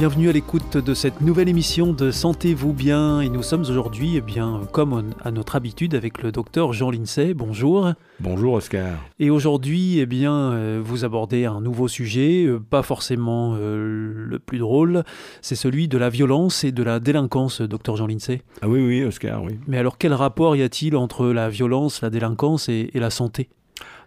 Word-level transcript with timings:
Bienvenue 0.00 0.30
à 0.30 0.32
l'écoute 0.32 0.78
de 0.78 0.94
cette 0.94 1.20
nouvelle 1.20 1.50
émission 1.50 1.92
de 1.92 2.10
Sentez-vous 2.10 2.72
bien 2.72 3.20
et 3.20 3.28
nous 3.28 3.42
sommes 3.42 3.60
aujourd'hui, 3.60 4.16
eh 4.16 4.22
bien, 4.22 4.62
comme 4.72 5.10
à 5.22 5.30
notre 5.30 5.56
habitude, 5.56 5.94
avec 5.94 6.22
le 6.22 6.32
docteur 6.32 6.72
Jean 6.72 6.90
Lincey. 6.90 7.34
Bonjour. 7.34 7.92
Bonjour 8.18 8.54
Oscar. 8.54 8.96
Et 9.18 9.28
aujourd'hui, 9.28 9.98
eh 9.98 10.06
bien, 10.06 10.32
euh, 10.32 10.80
vous 10.82 11.04
abordez 11.04 11.44
un 11.44 11.60
nouveau 11.60 11.86
sujet, 11.86 12.46
euh, 12.46 12.58
pas 12.58 12.82
forcément 12.82 13.56
euh, 13.58 14.14
le 14.14 14.38
plus 14.38 14.56
drôle, 14.56 15.04
c'est 15.42 15.54
celui 15.54 15.86
de 15.86 15.98
la 15.98 16.08
violence 16.08 16.64
et 16.64 16.72
de 16.72 16.82
la 16.82 16.98
délinquance, 16.98 17.60
docteur 17.60 17.96
Jean 17.96 18.06
Lincey. 18.06 18.40
Ah 18.62 18.70
oui, 18.70 18.80
oui, 18.80 19.04
Oscar, 19.04 19.44
oui. 19.44 19.58
Mais 19.66 19.76
alors, 19.76 19.98
quel 19.98 20.14
rapport 20.14 20.56
y 20.56 20.62
a-t-il 20.62 20.96
entre 20.96 21.26
la 21.26 21.50
violence, 21.50 22.00
la 22.00 22.08
délinquance 22.08 22.70
et, 22.70 22.88
et 22.94 23.00
la 23.00 23.10
santé? 23.10 23.50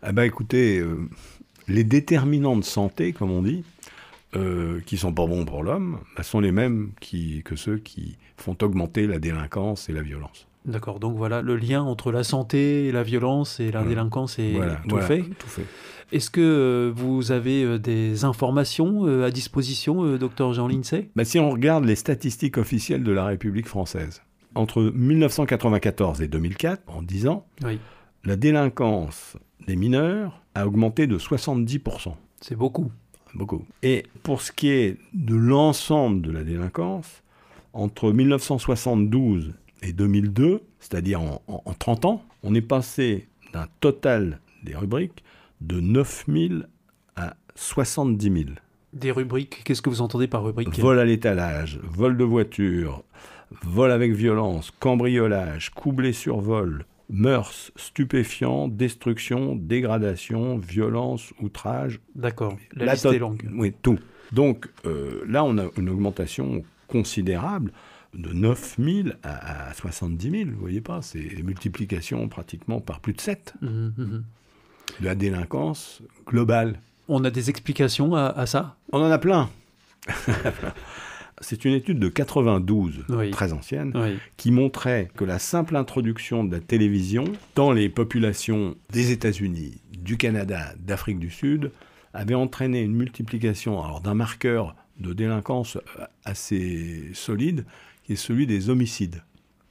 Ah 0.02 0.12
bah 0.12 0.26
écoutez, 0.26 0.84
les 1.68 1.84
déterminants 1.84 2.58
de 2.58 2.64
santé, 2.64 3.14
comme 3.14 3.30
on 3.30 3.44
dit, 3.44 3.64
euh, 4.36 4.80
qui 4.86 4.98
sont 4.98 5.14
pas 5.14 5.26
bons 5.26 5.46
pour 5.46 5.64
l'homme, 5.64 6.00
bah, 6.16 6.24
sont 6.24 6.40
les 6.40 6.52
mêmes 6.52 6.92
qui, 7.00 7.42
que 7.44 7.56
ceux 7.56 7.78
qui 7.78 8.18
font 8.38 8.58
augmenter 8.62 9.08
la 9.08 9.20
délinquance 9.20 9.90
et 9.90 9.94
la 9.94 10.02
violence. 10.02 10.48
D'accord, 10.66 11.00
donc 11.00 11.18
voilà, 11.18 11.42
le 11.42 11.58
lien 11.58 11.82
entre 11.84 12.12
la 12.12 12.24
santé, 12.24 12.88
et 12.88 12.92
la 12.94 13.04
violence 13.04 13.60
et 13.60 13.70
la 13.70 13.84
délinquance 13.84 14.40
est 14.40 14.54
voilà, 14.54 14.76
tout, 14.76 14.90
voilà, 14.92 15.06
fait. 15.08 15.24
tout 15.38 15.48
fait. 15.48 15.66
Est-ce 16.14 16.30
que 16.30 16.42
euh, 16.42 16.92
vous 16.96 17.32
avez 17.34 17.64
euh, 17.64 17.80
des 17.80 18.24
informations 18.24 19.06
euh, 19.06 19.26
à 19.26 19.32
disposition, 19.32 20.16
docteur 20.16 20.54
Jean 20.54 20.68
Lincey? 20.68 21.10
Bah, 21.18 21.26
si 21.26 21.38
on 21.38 21.50
regarde 21.50 21.84
les 21.84 21.96
statistiques 21.96 22.58
officielles 22.58 23.04
de 23.04 23.12
la 23.12 23.26
République 23.26 23.68
française, 23.68 24.22
entre 24.56 24.82
1994 24.82 26.22
et 26.22 26.28
2004, 26.28 26.84
en 26.88 27.02
10 27.02 27.28
ans, 27.28 27.46
Oui, 27.66 27.80
la 28.24 28.36
délinquance 28.36 29.36
des 29.68 29.76
mineurs 29.76 30.42
a 30.56 30.66
augmenté 30.66 31.08
de 31.08 31.18
70%. 31.18 32.14
c'est 32.40 32.56
beaucoup. 32.56 32.90
Beaucoup. 33.36 33.66
Et 33.82 34.04
pour 34.24 34.42
ce 34.42 34.52
qui 34.52 34.70
est 34.70 34.98
de 35.14 35.36
l'ensemble 35.36 36.22
de 36.22 36.32
la 36.32 36.44
délinquance, 36.44 37.24
entre 37.74 38.12
1972 38.12 39.54
et 39.82 39.94
2002, 39.94 40.62
c'est-à-dire 40.80 41.22
en, 41.22 41.42
en- 41.48 41.62
en 41.66 41.74
30 41.74 42.06
ans, 42.06 42.24
on 42.44 42.54
est 42.56 42.62
passé 42.62 43.28
d'un 43.54 43.68
total 43.80 44.40
des 44.64 44.76
rubriques 44.76 45.24
de 45.62 45.80
9 45.80 46.26
000 46.28 46.54
à 47.16 47.36
70 47.56 48.24
000. 48.32 48.46
Des 48.94 49.12
rubriques, 49.12 49.64
qu'est-ce 49.64 49.82
que 49.82 49.90
vous 49.90 50.02
entendez 50.02 50.28
par 50.28 50.44
rubrique? 50.44 50.78
Vol 50.80 51.00
à 51.00 51.06
l'étalage, 51.06 51.80
vol 51.84 52.16
de 52.18 52.24
voiture, 52.24 53.04
vol 53.64 53.92
avec 53.92 54.14
violence, 54.14 54.72
cambriolage, 54.80 55.72
couplé 55.72 56.14
sur 56.14 56.40
vol, 56.40 56.86
mœurs, 57.10 57.72
stupéfiants, 57.76 58.68
destruction, 58.68 59.56
dégradation, 59.56 60.58
violence, 60.58 61.34
outrage, 61.42 62.00
D'accord, 62.16 62.58
la, 62.76 62.86
La 62.86 62.94
liste 62.94 63.06
est 63.06 63.20
longue. 63.20 63.48
Oui, 63.54 63.74
tout. 63.82 64.00
Donc 64.32 64.70
euh, 64.86 65.24
là, 65.28 65.44
on 65.44 65.58
a 65.58 65.66
une 65.78 65.90
augmentation 65.90 66.64
considérable 66.88 67.72
de 68.14 68.32
9 68.32 68.76
000 68.80 69.08
à, 69.24 69.70
à 69.70 69.74
70 69.74 70.30
000. 70.32 70.44
Vous 70.52 70.60
voyez 70.60 70.82
pas, 70.82 71.02
c'est 71.02 71.20
une 71.20 71.46
multiplication 71.46 72.28
pratiquement 72.30 72.80
par 72.80 73.00
plus 73.00 73.14
de 73.14 73.22
7 73.22 73.54
Mhm, 73.62 73.94
mhm. 73.98 74.24
de 75.02 75.06
la 75.06 75.16
délinquance 75.16 76.02
globale. 76.26 76.80
On 77.10 77.24
a 77.26 77.32
des 77.32 77.50
explications 77.50 78.16
à, 78.16 78.28
à 78.28 78.46
ça? 78.46 78.78
On 78.92 79.00
en 79.02 79.12
a 79.12 79.18
plein. 79.18 79.50
C'est 81.44 81.66
une 81.66 81.74
étude 81.74 82.00
de 82.00 82.10
92, 82.10 83.06
Oui. 83.10 83.32
très 83.32 83.54
ancienne, 83.54 83.92
Oui, 83.96 84.18
qui 84.38 84.52
montrait 84.52 85.10
que 85.16 85.24
la 85.24 85.40
simple 85.40 85.76
introduction 85.76 86.44
de 86.44 86.52
la 86.54 86.60
télévision 86.60 87.26
dans 87.56 87.72
les 87.72 87.90
populations 87.90 88.76
des 88.92 89.12
États-Unis, 89.12 89.80
du 89.98 90.18
Canada, 90.18 90.74
d'Afrique 90.80 91.20
du 91.20 91.30
Sud, 91.30 91.72
avait 92.14 92.36
entraîné 92.36 92.82
une 92.82 92.94
multiplication 92.96 93.84
alors 93.84 94.02
d'un 94.02 94.14
marqueur 94.14 94.76
de 95.00 95.14
délinquance 95.14 95.78
euh, 95.78 96.06
assez 96.26 97.10
solide, 97.14 97.66
qui 98.06 98.14
est 98.14 98.18
celui 98.18 98.46
des 98.48 98.70
homicides. 98.70 99.24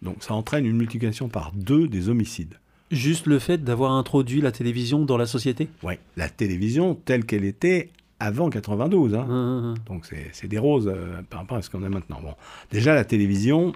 Donc 0.03 0.16
ça 0.25 0.34
entraîne 0.34 0.66
une 0.66 0.77
multiplication 0.77 1.28
par 1.28 1.53
deux 1.55 1.87
des 1.87 2.09
homicides. 2.09 2.55
juste 2.91 3.27
le 3.27 3.38
fait 3.38 3.62
d'avoir 3.62 3.93
introduit 3.93 4.41
la 4.41 4.50
télévision 4.53 5.05
dans 5.05 5.16
la 5.16 5.27
société? 5.27 5.69
Ouais. 5.82 5.99
La 6.16 6.28
télévision 6.28 6.94
telle 6.94 7.25
qu'elle 7.25 7.44
était 7.44 7.91
avant 8.22 8.50
92. 8.50 9.15
Hein. 9.15 9.27
Hum, 9.28 9.28
hum. 9.28 9.75
Donc 9.87 10.09
c'est 10.33 10.47
des 10.47 10.59
roses 10.59 10.88
euh, 10.88 11.22
par 11.28 11.41
rapport 11.41 11.59
à 11.59 11.62
ce 11.62 11.71
qu'on 11.71 11.83
a 11.83 11.88
maintenant. 11.88 12.21
Bon, 12.22 12.34
déjà 12.71 12.94
la 12.94 13.05
télévision 13.05 13.72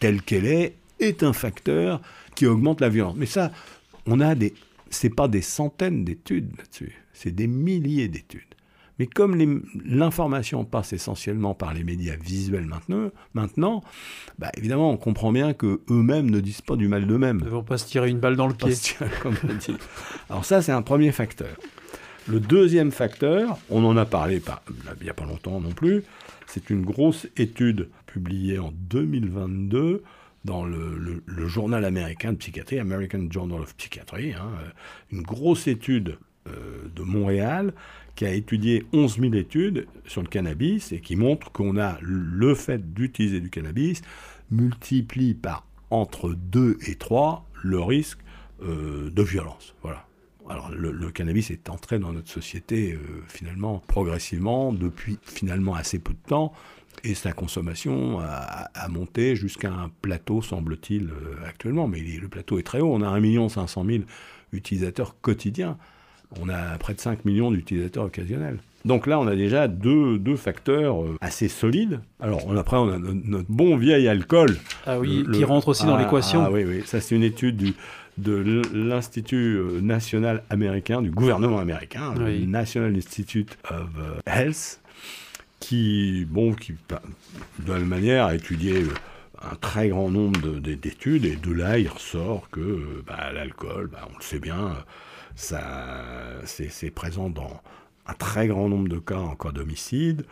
telle 0.00 0.22
qu'elle 0.22 0.46
est 0.46 0.74
est 0.98 1.22
un 1.22 1.32
facteur 1.32 2.00
qui 2.34 2.46
augmente 2.46 2.80
la 2.80 2.88
violence. 2.88 3.14
Mais 3.16 3.26
ça, 3.26 3.52
on 4.06 4.20
a 4.20 4.34
des, 4.34 4.54
c'est 4.90 5.14
pas 5.14 5.28
des 5.28 5.42
centaines 5.42 6.04
d'études 6.04 6.56
là-dessus, 6.58 6.94
c'est 7.12 7.34
des 7.34 7.46
milliers 7.46 8.08
d'études. 8.08 8.42
Mais 8.98 9.06
comme 9.06 9.62
l'information 9.84 10.64
passe 10.64 10.94
essentiellement 10.94 11.54
par 11.54 11.74
les 11.74 11.84
médias 11.84 12.16
visuels 12.16 12.64
maintenant, 12.64 13.10
maintenant, 13.34 13.82
bah 14.38 14.50
évidemment, 14.56 14.90
on 14.90 14.96
comprend 14.96 15.32
bien 15.32 15.52
que 15.52 15.82
eux-mêmes 15.90 16.30
ne 16.30 16.40
disent 16.40 16.62
pas 16.62 16.76
du 16.76 16.88
mal 16.88 17.06
d'eux-mêmes. 17.06 17.40
Ils 17.42 17.46
ne 17.46 17.50
vont 17.50 17.62
pas 17.62 17.76
se 17.76 17.86
tirer 17.86 18.08
une 18.08 18.20
balle 18.20 18.36
dans 18.36 18.46
le 18.48 18.54
pied. 18.54 18.72
Comme 19.22 19.36
on 19.44 19.54
dit. 19.54 19.76
Alors 20.30 20.46
ça, 20.46 20.62
c'est 20.62 20.72
un 20.72 20.80
premier 20.80 21.12
facteur. 21.12 21.54
Le 22.28 22.40
deuxième 22.40 22.90
facteur, 22.90 23.56
on 23.70 23.84
en 23.84 23.96
a 23.96 24.04
parlé 24.04 24.40
pas, 24.40 24.62
il 24.98 25.04
n'y 25.04 25.10
a 25.10 25.14
pas 25.14 25.26
longtemps 25.26 25.60
non 25.60 25.70
plus, 25.70 26.02
c'est 26.46 26.70
une 26.70 26.84
grosse 26.84 27.28
étude 27.36 27.88
publiée 28.06 28.58
en 28.58 28.72
2022 28.72 30.02
dans 30.44 30.64
le, 30.64 31.22
journal 31.46 31.84
américain 31.84 32.32
de 32.32 32.38
psychiatrie, 32.38 32.78
American 32.78 33.28
Journal 33.30 33.60
of 33.60 33.76
Psychiatry, 33.76 34.32
hein, 34.32 34.50
euh, 34.60 34.68
une 35.12 35.22
grosse 35.22 35.66
étude 35.66 36.18
euh, 36.48 36.88
de 36.94 37.02
Montréal 37.02 37.72
qui 38.16 38.24
a 38.24 38.32
étudié 38.32 38.84
11 38.92 39.20
000 39.20 39.34
études 39.34 39.86
sur 40.06 40.22
le 40.22 40.28
cannabis 40.28 40.92
et 40.92 41.00
qui 41.00 41.14
montre 41.16 41.52
qu'on 41.52 41.76
a 41.76 41.98
le 42.00 42.54
fait 42.54 42.94
d'utiliser 42.94 43.40
du 43.40 43.50
cannabis 43.50 44.02
multiplie 44.50 45.34
par 45.34 45.66
entre 45.90 46.32
2 46.32 46.78
et 46.88 46.94
3 46.94 47.46
le 47.62 47.80
risque 47.80 48.18
euh, 48.62 49.10
de 49.10 49.22
violence. 49.22 49.74
Voilà. 49.82 50.05
Alors 50.50 50.70
le, 50.70 50.92
le 50.92 51.10
cannabis 51.10 51.50
est 51.50 51.68
entré 51.70 51.98
dans 51.98 52.12
notre 52.12 52.28
société 52.30 52.92
euh, 52.92 52.98
finalement 53.28 53.82
progressivement 53.88 54.72
depuis 54.72 55.18
finalement 55.22 55.74
assez 55.74 55.98
peu 55.98 56.12
de 56.12 56.28
temps 56.28 56.52
et 57.04 57.14
sa 57.14 57.32
consommation 57.32 58.20
a, 58.20 58.68
a 58.74 58.88
monté 58.88 59.36
jusqu'à 59.36 59.70
un 59.70 59.90
plateau 60.02 60.40
semble-t-il 60.42 61.08
euh, 61.10 61.46
actuellement. 61.46 61.88
Mais 61.88 62.00
il 62.00 62.20
le 62.20 62.28
plateau 62.28 62.58
est 62.58 62.62
très 62.62 62.80
haut. 62.80 62.92
On 62.94 63.02
a 63.02 63.08
1 63.08 63.48
500 63.48 63.84
000 63.84 64.04
utilisateurs 64.52 65.16
quotidiens. 65.20 65.76
On 66.40 66.48
a 66.48 66.76
près 66.78 66.94
de 66.94 67.00
5 67.00 67.24
millions 67.24 67.50
d'utilisateurs 67.52 68.04
occasionnels. 68.04 68.58
Donc 68.84 69.06
là, 69.06 69.18
on 69.20 69.26
a 69.26 69.36
déjà 69.36 69.68
deux, 69.68 70.18
deux 70.18 70.36
facteurs 70.36 71.02
euh, 71.04 71.16
assez 71.20 71.48
solides. 71.48 72.00
Alors 72.20 72.46
on- 72.46 72.56
après, 72.56 72.76
on 72.76 72.88
a 72.88 72.98
no- 72.98 73.12
notre 73.14 73.50
bon 73.50 73.76
vieil 73.76 74.08
alcool. 74.08 74.56
Ah 74.86 74.98
oui, 74.98 75.22
Le- 75.26 75.36
qui 75.36 75.44
rentre 75.44 75.68
aussi 75.68 75.84
dans 75.86 75.96
Ah, 75.96 76.02
l'équation. 76.02 76.42
Ah 76.44 76.50
oui, 76.50 76.64
oui. 76.64 76.82
Ça, 76.86 77.00
c'est 77.00 77.14
une 77.14 77.22
étude 77.24 77.56
du, 77.56 77.74
de 78.18 78.62
l'Institut 78.72 79.56
euh, 79.58 79.80
national 79.80 80.42
américain, 80.50 81.02
du 81.02 81.10
gouvernement 81.10 81.58
américain, 81.58 82.14
Oui. 82.18 82.40
le 82.40 82.46
National 82.46 82.94
Institute 82.96 83.58
of 83.70 83.88
euh, 83.98 84.20
Health, 84.26 84.80
qui, 85.60 86.26
bon, 86.28 86.52
qui, 86.54 86.74
bah, 86.88 87.02
de 87.60 87.72
la 87.72 87.78
même 87.80 87.88
manière, 87.88 88.24
a 88.26 88.34
étudié 88.34 88.82
euh, 88.82 88.88
un 89.42 89.54
très 89.56 89.88
grand 89.88 90.10
nombre 90.10 90.40
de- 90.40 90.58
de- 90.58 90.74
d'études, 90.74 91.24
et 91.24 91.36
de 91.36 91.52
là, 91.52 91.78
il 91.78 91.88
ressort 91.88 92.48
que 92.50 93.02
bah, 93.06 93.32
l'alcool, 93.34 93.88
bah, 93.92 94.08
on 94.12 94.16
le 94.16 94.22
sait 94.22 94.38
bien, 94.38 94.76
ça, 95.34 95.62
c'est 96.44 96.70
c'est 96.70 96.90
présent 96.90 97.28
dans 97.28 97.60
un 98.06 98.14
très 98.14 98.46
grand 98.48 98.68
nombre 98.68 98.88
de 98.88 98.98
cas 98.98 99.18
en 99.18 99.34
cas 99.34 99.50
d'homicide, 99.52 100.24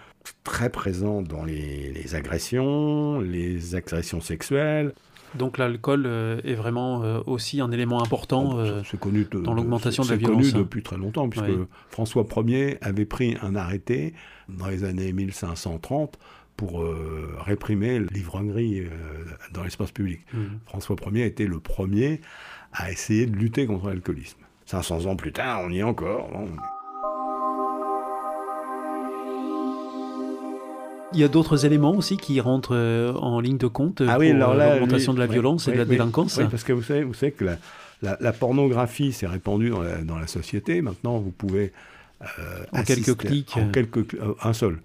très 0.44 0.70
présent 0.70 1.20
dans 1.22 1.44
les, 1.44 1.92
les 1.92 2.14
agressions, 2.14 3.20
les 3.20 3.74
agressions 3.74 4.20
sexuelles. 4.22 4.92
Donc 5.36 5.58
l'alcool 5.58 6.04
euh, 6.06 6.40
est 6.44 6.54
vraiment 6.54 7.02
euh, 7.02 7.20
aussi 7.26 7.60
un 7.60 7.70
élément 7.72 8.02
important. 8.02 8.58
euh, 8.58 8.82
connu 9.00 9.26
de- 9.30 9.40
dans 9.40 9.52
de- 9.52 9.56
l'augmentation 9.56 10.02
de 10.04 10.08
la 10.10 10.16
c'est 10.16 10.22
connu 10.22 10.42
violence. 10.44 10.54
depuis 10.54 10.82
très 10.82 10.96
longtemps, 10.96 11.28
puisque 11.28 11.46
Oui. 11.48 11.64
François 11.90 12.24
Ier 12.46 12.78
avait 12.82 13.04
pris 13.06 13.36
un 13.42 13.54
arrêté 13.56 14.14
dans 14.48 14.68
les 14.68 14.84
années 14.84 15.12
1530 15.12 16.18
pour 16.56 16.82
euh, 16.82 17.36
réprimer 17.40 17.98
l'ivrognerie 17.98 18.80
euh, 18.80 18.88
dans 19.52 19.64
l'espace 19.64 19.90
public. 19.90 20.20
mhm. 20.32 20.60
François 20.66 20.96
Ier 21.12 21.26
était 21.26 21.46
le 21.46 21.58
premier 21.58 22.20
à 22.72 22.92
essayer 22.92 23.26
de 23.26 23.34
lutter 23.36 23.66
contre 23.66 23.88
l'alcoolisme. 23.88 24.38
500 24.66 25.06
ans 25.06 25.16
plus 25.16 25.32
tard, 25.32 25.62
on 25.64 25.70
y 25.70 25.78
est 25.78 25.82
encore. 25.82 26.30
bon. 26.30 26.46
Il 31.14 31.20
y 31.20 31.24
a 31.24 31.28
d'autres 31.28 31.64
éléments 31.64 31.94
aussi 31.94 32.16
qui 32.16 32.40
rentrent 32.40 32.74
euh, 32.74 33.12
en 33.14 33.40
ligne 33.40 33.56
de 33.58 33.66
compte 33.68 34.02
Ah 34.06 34.18
oui, 34.18 34.32
pour 34.34 34.48
euh, 34.50 34.70
l'augmentation 34.78 35.12
oui, 35.12 35.16
de 35.16 35.20
la 35.22 35.26
oui, 35.28 35.32
violence 35.32 35.68
et 35.68 35.72
de 35.72 35.78
la 35.78 35.84
délinquance. 35.84 36.36
Oui, 36.38 36.44
parce 36.50 36.64
que 36.64 36.72
vous 36.72 36.82
savez, 36.82 37.04
vous 37.04 37.14
savez 37.14 37.32
que 37.32 37.44
la, 37.44 37.56
la- 38.02 38.16
la 38.20 38.32
pornographie 38.32 39.12
s'est 39.12 39.26
répandue 39.26 39.70
dans 39.70 39.82
la, 39.82 39.98
dans 39.98 40.18
la 40.18 40.26
société. 40.26 40.82
Maintenant, 40.82 41.18
vous 41.18 41.30
pouvez 41.30 41.72
euh, 42.22 42.26
En 42.72 42.78
assister- 42.80 43.04
quelques 43.04 43.18
clics. 43.26 43.56
en 43.56 43.68
quelques 43.70 44.14
euh, 44.14 44.34
un 44.42 44.52
seul, 44.52 44.78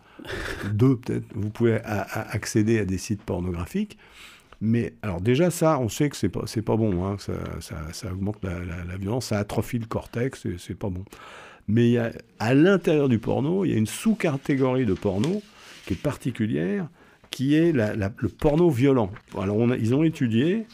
deux 0.71 0.97
peut-être. 0.97 1.25
Vous 1.33 1.49
pouvez 1.49 1.75
a- 1.83 2.01
a- 2.01 2.31
accéder 2.35 2.79
à 2.79 2.85
des 2.85 2.97
sites 2.97 3.23
pornographiques. 3.23 3.97
Mais 4.61 4.93
alors 5.01 5.21
déjà 5.21 5.51
ça, 5.51 5.79
on 5.79 5.87
sait 5.89 6.09
que 6.09 6.17
c'est 6.17 6.27
pas 6.29 6.41
c'est 6.45 6.61
pas 6.61 6.75
bon. 6.75 7.05
hein, 7.05 7.15
ça, 7.17 7.33
ça- 7.61 7.75
ça 7.93 8.11
augmente 8.11 8.37
la, 8.43 8.97
violence, 8.97 9.27
ça 9.27 9.39
atrophie 9.39 9.79
le 9.79 9.85
cortex, 9.85 10.45
c'est 10.57 10.77
pas 10.77 10.89
bon. 10.89 11.05
Mais 11.69 11.87
il 11.87 11.91
y 11.93 11.97
a, 11.97 12.11
à 12.39 12.53
l'intérieur 12.53 13.07
du 13.09 13.19
porno, 13.19 13.63
il 13.63 13.71
y 13.71 13.73
a 13.73 13.77
une 13.77 13.85
sous-catégorie 13.87 14.85
de 14.85 14.93
porno 14.93 15.41
particulière, 15.95 16.89
qui 17.31 17.55
est 17.55 17.71
le 17.71 18.27
porno 18.27 18.69
violent. 18.69 19.11
Alors 19.37 19.57
ils 19.75 19.93
ont 19.93 20.03
étudié 20.03 20.65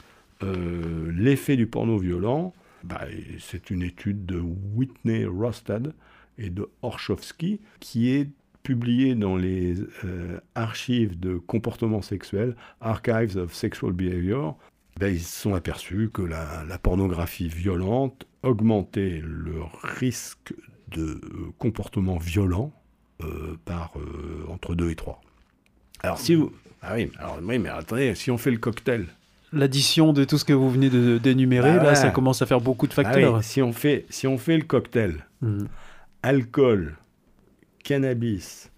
euh, 0.44 1.12
l'effet 1.16 1.56
du 1.56 1.68
porno 1.68 1.98
violent. 1.98 2.54
Bah, 2.84 3.02
c'est 3.40 3.72
une 3.72 3.82
étude 3.82 4.26
de 4.26 4.40
Whitney 4.40 5.26
Rostad 5.26 5.94
et 6.38 6.50
de 6.50 6.70
Orchowski 6.82 7.62
qui 7.80 8.12
est 8.12 8.30
publiée 8.64 9.16
dans 9.16 9.38
les 9.38 9.76
euh, 10.04 10.40
archives 10.56 11.20
de 11.20 11.38
comportement 11.38 12.02
sexuel, 12.02 12.56
Archives 12.82 13.38
of 13.38 13.54
Sexual 13.54 13.94
Behavior. 13.94 14.58
Ben, 15.00 15.14
ils 15.14 15.22
se 15.22 15.42
sont 15.42 15.54
aperçus 15.54 16.10
que 16.12 16.22
la, 16.22 16.80
pornographie 16.82 17.48
violente 17.48 18.28
augmentait 18.44 19.22
le 19.24 19.62
risque 19.84 20.54
de 20.90 21.04
euh, 21.04 21.52
comportement 21.58 22.18
violent 22.18 22.72
par 23.66 23.94
euh, 23.98 24.46
entre 24.50 24.76
2 24.76 24.90
et 24.92 24.96
3. 24.96 25.22
Alors 26.02 26.18
si 26.20 26.36
vous... 26.36 26.52
Ah 26.82 26.94
oui, 26.96 27.12
alors, 27.18 27.40
oui, 27.42 27.58
mais 27.58 27.70
attendez, 27.70 28.14
si 28.16 28.30
on 28.32 28.38
fait 28.38 28.52
le 28.52 28.58
cocktail, 28.58 29.08
L'addition 29.54 30.12
de 30.12 30.24
tout 30.26 30.38
ce 30.38 30.44
que 30.44 30.52
vous 30.54 30.70
venez 30.70 30.90
de 30.90 31.18
d'énumérer, 31.18 31.78
Bah 31.78 31.84
là, 31.84 31.90
ouais. 31.90 31.96
ça 31.96 32.10
commence 32.12 32.42
à 32.42 32.46
faire 32.46 32.60
beaucoup 32.60 32.88
de 32.88 32.94
ah 32.98 33.00
oui, 33.00 33.04
facteurs. 33.06 33.44
si, 33.44 33.62
on 33.62 33.72
fait, 33.72 34.06
si 34.10 34.28
on 34.28 34.38
fait 34.38 34.58
le 34.58 34.64
cocktail, 34.66 35.26
Mhm. 35.42 35.68
alcool, 36.24 36.98
cannabis, 37.84 38.72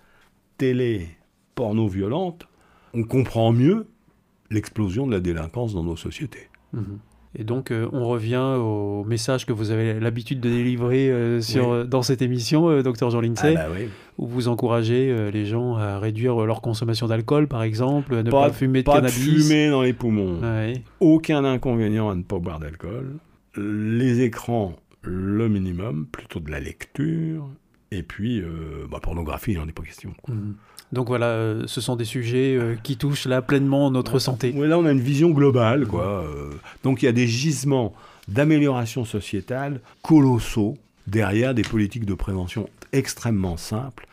télé, 0.57 1.07
porno 1.55 1.87
violente, 1.87 2.47
on 2.93 3.03
comprend 3.03 3.51
mieux 3.51 3.87
l'explosion 4.51 5.07
de 5.07 5.13
la 5.13 5.19
délinquance 5.19 5.73
dans 5.73 5.83
nos 5.83 5.95
sociétés. 5.97 6.47
Mhm. 6.73 6.99
Et 7.35 7.43
donc, 7.43 7.71
euh, 7.71 7.87
on 7.91 8.05
revient 8.07 8.55
au 8.57 9.03
message 9.03 9.45
que 9.45 9.53
vous 9.53 9.71
avez 9.71 9.99
l'habitude 9.99 10.39
de 10.39 10.49
délivrer 10.49 11.11
euh, 11.11 11.41
sur, 11.41 11.69
Oui. 11.69 11.87
dans 11.87 12.01
cette 12.01 12.21
émission, 12.21 12.69
euh, 12.69 12.81
Dr 12.81 13.09
Jean 13.11 13.19
Ah 13.19 13.21
Lindsay, 13.21 13.53
bah 13.55 13.67
oui. 13.71 13.89
où 14.17 14.25
vous 14.27 14.47
encouragez 14.47 15.11
euh, 15.11 15.29
les 15.29 15.45
gens 15.45 15.75
à 15.75 15.99
réduire 15.99 16.37
leur 16.45 16.61
consommation 16.61 17.07
d'alcool, 17.07 17.47
par 17.47 17.63
exemple, 17.63 18.15
à 18.15 18.23
ne 18.23 18.31
pas, 18.31 18.47
Pas, 18.47 18.53
fumer 18.53 18.79
de 18.79 18.85
pas 18.85 18.95
cannabis. 18.95 19.47
fumée 19.47 19.69
dans 19.69 19.81
les 19.83 19.93
poumons. 19.93 20.39
Ouais. 20.41 20.81
Aucun 20.99 21.43
inconvénient 21.43 22.09
à 22.09 22.15
ne 22.15 22.23
pas 22.23 22.39
boire 22.39 22.59
d'alcool. 22.59 23.17
Les 23.57 24.21
écrans, 24.21 24.73
le 25.03 25.47
minimum, 25.49 26.07
plutôt 26.11 26.39
de 26.39 26.49
la 26.49 26.59
lecture. 26.59 27.47
Et 27.91 28.03
puis, 28.03 28.41
bah, 28.91 28.99
pornographie, 29.01 29.51
il 29.53 29.57
n'en 29.57 29.67
est 29.67 29.71
pas 29.71 29.83
question. 29.83 30.13
Mhm. 30.27 30.55
Donc 30.93 31.07
voilà, 31.07 31.27
euh, 31.27 31.63
ce 31.67 31.81
sont 31.81 31.95
des 31.95 32.05
sujets 32.05 32.55
euh, 32.55 32.75
qui 32.81 32.95
touchent 32.97 33.25
là 33.25 33.41
pleinement 33.41 33.91
notre 33.91 34.19
santé. 34.19 34.53
Ouais, 34.55 34.67
là, 34.67 34.79
on 34.79 34.85
a 34.85 34.91
une 34.91 35.01
vision 35.01 35.31
globale, 35.31 35.85
quoi. 35.85 36.23
Euh, 36.23 36.51
donc, 36.83 37.01
il 37.01 37.05
y 37.05 37.09
a 37.09 37.13
des 37.13 37.27
gisements 37.27 37.93
d'amélioration 38.27 39.03
sociétale 39.03 39.81
colossaux 40.01 40.77
derrière 41.05 41.53
des 41.53 41.61
politiques 41.61 42.05
de 42.05 42.13
prévention 42.13 42.69
extrêmement 42.93 43.57
simples. 43.57 44.05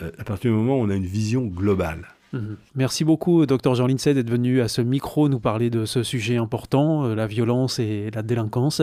à 0.00 0.22
partir 0.22 0.52
du 0.52 0.56
moment 0.56 0.76
où 0.76 0.84
on 0.84 0.90
a 0.90 0.94
une 0.94 1.06
vision 1.06 1.44
globale. 1.46 2.06
Mhm. 2.32 2.56
Merci 2.76 3.04
beaucoup, 3.04 3.46
Dr 3.46 3.74
Jean 3.74 3.88
Lindsay, 3.88 4.14
d'être 4.14 4.30
venu 4.30 4.60
à 4.60 4.68
ce 4.68 4.80
micro 4.80 5.28
nous 5.28 5.40
parler 5.40 5.70
de 5.70 5.86
ce 5.86 6.04
sujet 6.04 6.36
important, 6.36 7.08
la 7.14 7.26
violence 7.26 7.80
et 7.80 8.08
la 8.14 8.22
délinquance, 8.22 8.80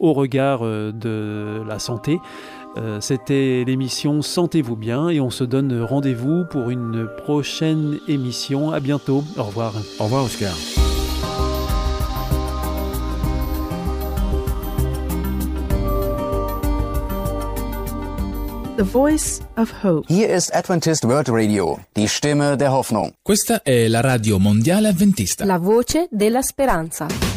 au 0.00 0.12
regard 0.12 0.62
de 0.62 1.62
la 1.68 1.78
santé. 1.78 2.18
Euh, 2.76 3.00
C'était 3.00 3.64
l'émission 3.66 4.22
Sentez-vous 4.22 4.76
bien 4.76 5.08
et 5.08 5.20
on 5.20 5.30
se 5.30 5.44
donne 5.44 5.82
rendez-vous 5.82 6.44
pour 6.50 6.70
une 6.70 7.08
prochaine 7.24 7.98
émission. 8.08 8.70
À 8.70 8.80
bientôt. 8.80 9.24
Au 9.36 9.44
revoir. 9.44 9.72
Au 9.98 10.04
revoir, 10.04 10.24
Oscar. 10.24 10.52
The 18.76 18.82
Voice 18.84 19.40
of 19.56 19.72
Hope. 19.82 20.04
Hier 20.08 20.28
ist 20.28 20.54
Adventist 20.54 21.04
World 21.04 21.28
Radio, 21.30 21.78
die 21.96 22.06
Stimme 22.08 22.56
der 22.58 22.70
Hoffnung. 22.72 23.14
Questa 23.22 23.62
è 23.62 23.88
la 23.88 24.00
radio 24.02 24.38
mondiale 24.38 24.88
avventista. 24.88 25.46
La 25.46 25.58
voce 25.58 26.08
della 26.10 26.42
speranza. 26.42 27.35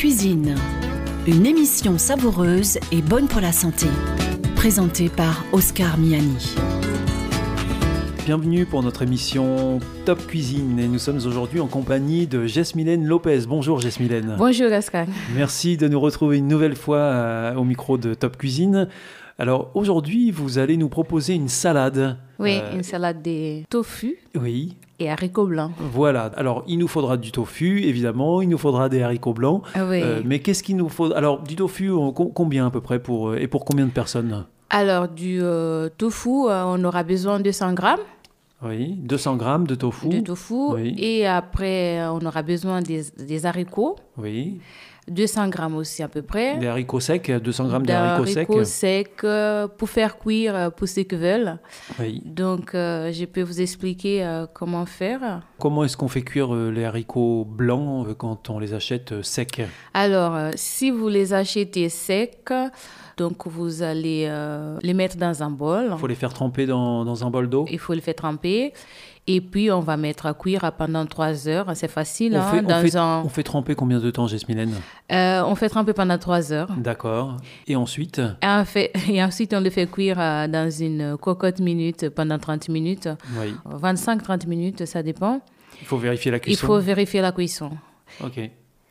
Cuisine, 0.00 0.54
une 1.26 1.44
émission 1.44 1.98
savoureuse 1.98 2.78
et 2.90 3.02
bonne 3.02 3.28
pour 3.28 3.42
la 3.42 3.52
santé. 3.52 3.84
Présentée 4.56 5.10
par 5.10 5.44
Oscar 5.52 5.98
Miani. 5.98 6.54
Bienvenue 8.24 8.64
pour 8.64 8.82
notre 8.82 9.02
émission 9.02 9.78
Top 10.06 10.26
Cuisine 10.26 10.78
et 10.78 10.88
nous 10.88 10.98
sommes 10.98 11.18
aujourd'hui 11.18 11.60
en 11.60 11.66
compagnie 11.66 12.26
de 12.26 12.46
Jesmilène 12.46 13.04
Lopez. 13.04 13.40
Bonjour 13.46 13.78
Jesmilène. 13.78 14.36
Bonjour 14.38 14.72
Oscar. 14.72 15.04
Merci 15.36 15.76
de 15.76 15.86
nous 15.86 16.00
retrouver 16.00 16.38
une 16.38 16.48
nouvelle 16.48 16.76
fois 16.76 16.96
euh, 16.96 17.54
au 17.56 17.64
micro 17.64 17.98
de 17.98 18.14
Top 18.14 18.38
Cuisine. 18.38 18.88
Alors 19.38 19.70
aujourd'hui, 19.74 20.30
vous 20.30 20.56
allez 20.56 20.78
nous 20.78 20.88
proposer 20.88 21.34
une 21.34 21.48
salade. 21.48 22.16
Oui, 22.40 22.58
Euh, 22.60 22.74
une 22.76 22.82
salade 22.82 23.22
de 23.22 23.62
tofu 23.68 24.16
Oui, 24.34 24.76
et 24.98 25.10
haricots 25.10 25.46
blancs. 25.46 25.72
voilà. 25.92 26.24
Alors 26.36 26.64
il 26.66 26.78
nous 26.78 26.88
faudra 26.88 27.16
du 27.16 27.30
tofu, 27.32 27.82
évidemment, 27.84 28.40
il 28.42 28.48
nous 28.48 28.58
faudra 28.58 28.88
des 28.88 29.02
haricots 29.02 29.34
blancs. 29.34 29.62
Ah 29.74 29.86
Oui. 29.88 30.00
Euh, 30.02 30.22
mais 30.24 30.38
qu'est-ce 30.40 30.62
qu'il 30.62 30.76
nous 30.76 30.88
faut 30.88 31.12
Alors 31.12 31.42
du 31.42 31.54
tofu, 31.56 31.90
combien 32.34 32.66
à 32.66 32.70
peu 32.70 32.80
près 32.80 32.98
pour, 32.98 33.28
euh, 33.30 33.36
et 33.38 33.46
pour 33.46 33.64
combien 33.64 33.86
de 33.86 33.90
personnes? 33.92 34.46
Alors, 34.70 35.08
du 35.08 35.38
euh, 35.42 35.88
tofu, 35.98 36.28
on 36.48 36.84
aura 36.84 37.02
besoin 37.02 37.38
de 37.38 37.44
200 37.44 37.74
grammes 37.74 37.98
Oui, 38.62 38.94
200 39.02 39.36
grammes 39.36 39.66
de 39.66 39.74
tofu. 39.74 40.08
de 40.08 40.20
tofu. 40.20 40.54
Oui. 40.74 40.94
Et 40.98 41.26
après, 41.26 42.00
on 42.08 42.24
aura 42.24 42.42
besoin 42.42 42.80
des, 42.80 43.02
des 43.18 43.46
haricots, 43.46 43.96
Oui, 44.16 44.60
200 45.08 45.48
grammes 45.48 45.76
aussi 45.76 46.02
à 46.02 46.08
peu 46.08 46.22
près. 46.22 46.56
des 46.58 46.66
haricots 46.68 47.00
secs, 47.00 47.30
200 47.30 47.66
grammes 47.68 47.82
de 47.82 47.86
Des 47.88 47.92
haricots 47.92 48.26
secs. 48.26 48.36
haricots 48.50 48.64
secs 48.64 49.24
euh, 49.24 49.66
pour 49.68 49.88
faire 49.90 50.18
cuire 50.18 50.54
euh, 50.54 50.70
pour 50.70 50.86
ceux 50.88 51.02
qui 51.02 51.16
veulent. 51.16 51.58
Oui. 51.98 52.22
Donc, 52.24 52.74
euh, 52.74 53.10
je 53.12 53.24
peux 53.24 53.42
vous 53.42 53.60
expliquer 53.60 54.24
euh, 54.24 54.46
comment 54.52 54.86
faire. 54.86 55.42
Comment 55.58 55.84
est-ce 55.84 55.96
qu'on 55.96 56.08
fait 56.08 56.22
cuire 56.22 56.54
les 56.54 56.84
haricots 56.84 57.44
blancs 57.44 58.14
quand 58.18 58.50
on 58.50 58.58
les 58.58 58.72
achète 58.74 59.22
secs? 59.22 59.62
Alors, 59.94 60.50
si 60.54 60.90
vous 60.90 61.08
les 61.08 61.32
achetez 61.34 61.88
secs, 61.88 62.52
donc 63.16 63.46
vous 63.46 63.82
allez 63.82 64.26
euh, 64.28 64.78
les 64.82 64.94
mettre 64.94 65.16
dans 65.16 65.42
un 65.42 65.50
bol. 65.50 65.88
Il 65.92 65.98
faut 65.98 66.06
les 66.06 66.14
faire 66.14 66.32
tremper 66.32 66.64
dans, 66.66 67.04
dans 67.04 67.24
un 67.26 67.30
bol 67.30 67.48
d'eau? 67.50 67.66
Il 67.70 67.78
faut 67.78 67.92
le 67.94 68.00
faire 68.00 68.14
tremper. 68.14 68.72
Et 69.32 69.40
puis, 69.40 69.70
on 69.70 69.78
va 69.78 69.96
mettre 69.96 70.26
à 70.26 70.34
cuire 70.34 70.72
pendant 70.76 71.06
3 71.06 71.46
heures. 71.46 71.66
C'est 71.74 71.86
facile. 71.90 72.32
On 72.34 72.40
hein, 72.40 72.50
fait, 72.50 72.58
on 72.58 72.62
dans 72.68 72.80
fait- 72.82 72.96
un- 72.96 73.22
on 73.24 73.28
fait 73.28 73.44
tremper 73.44 73.76
combien 73.76 74.00
de 74.00 74.10
temps, 74.10 74.26
Jasmine? 74.26 74.70
Euh, 75.12 75.42
on 75.46 75.54
fait 75.54 75.68
tremper 75.68 75.92
pendant 75.92 76.18
3 76.18 76.52
heures. 76.52 76.72
D'accord. 76.76 77.36
Et 77.68 77.76
ensuite? 77.76 78.18
Et, 78.18 78.46
on 78.46 78.64
fait- 78.64 78.90
et 79.08 79.22
ensuite, 79.22 79.54
on 79.54 79.60
le 79.60 79.70
fait 79.70 79.86
cuire 79.88 80.16
euh, 80.18 80.48
dans 80.48 80.68
une 80.68 81.16
cocotte 81.16 81.60
minute 81.60 82.08
pendant 82.08 82.38
30 82.38 82.68
minutes. 82.70 83.08
Oui. 83.40 83.54
25-30 83.80 84.48
minutes, 84.48 84.84
ça 84.84 85.02
dépend. 85.04 85.40
Il 85.80 85.86
faut 85.86 85.96
vérifier 85.98 86.32
la 86.32 86.38
Il 86.38 86.40
cuisson. 86.40 86.66
faut 86.66 86.80
vérifier 86.80 87.20
la 87.20 87.30
cuisson. 87.30 87.70
Ok. 88.24 88.38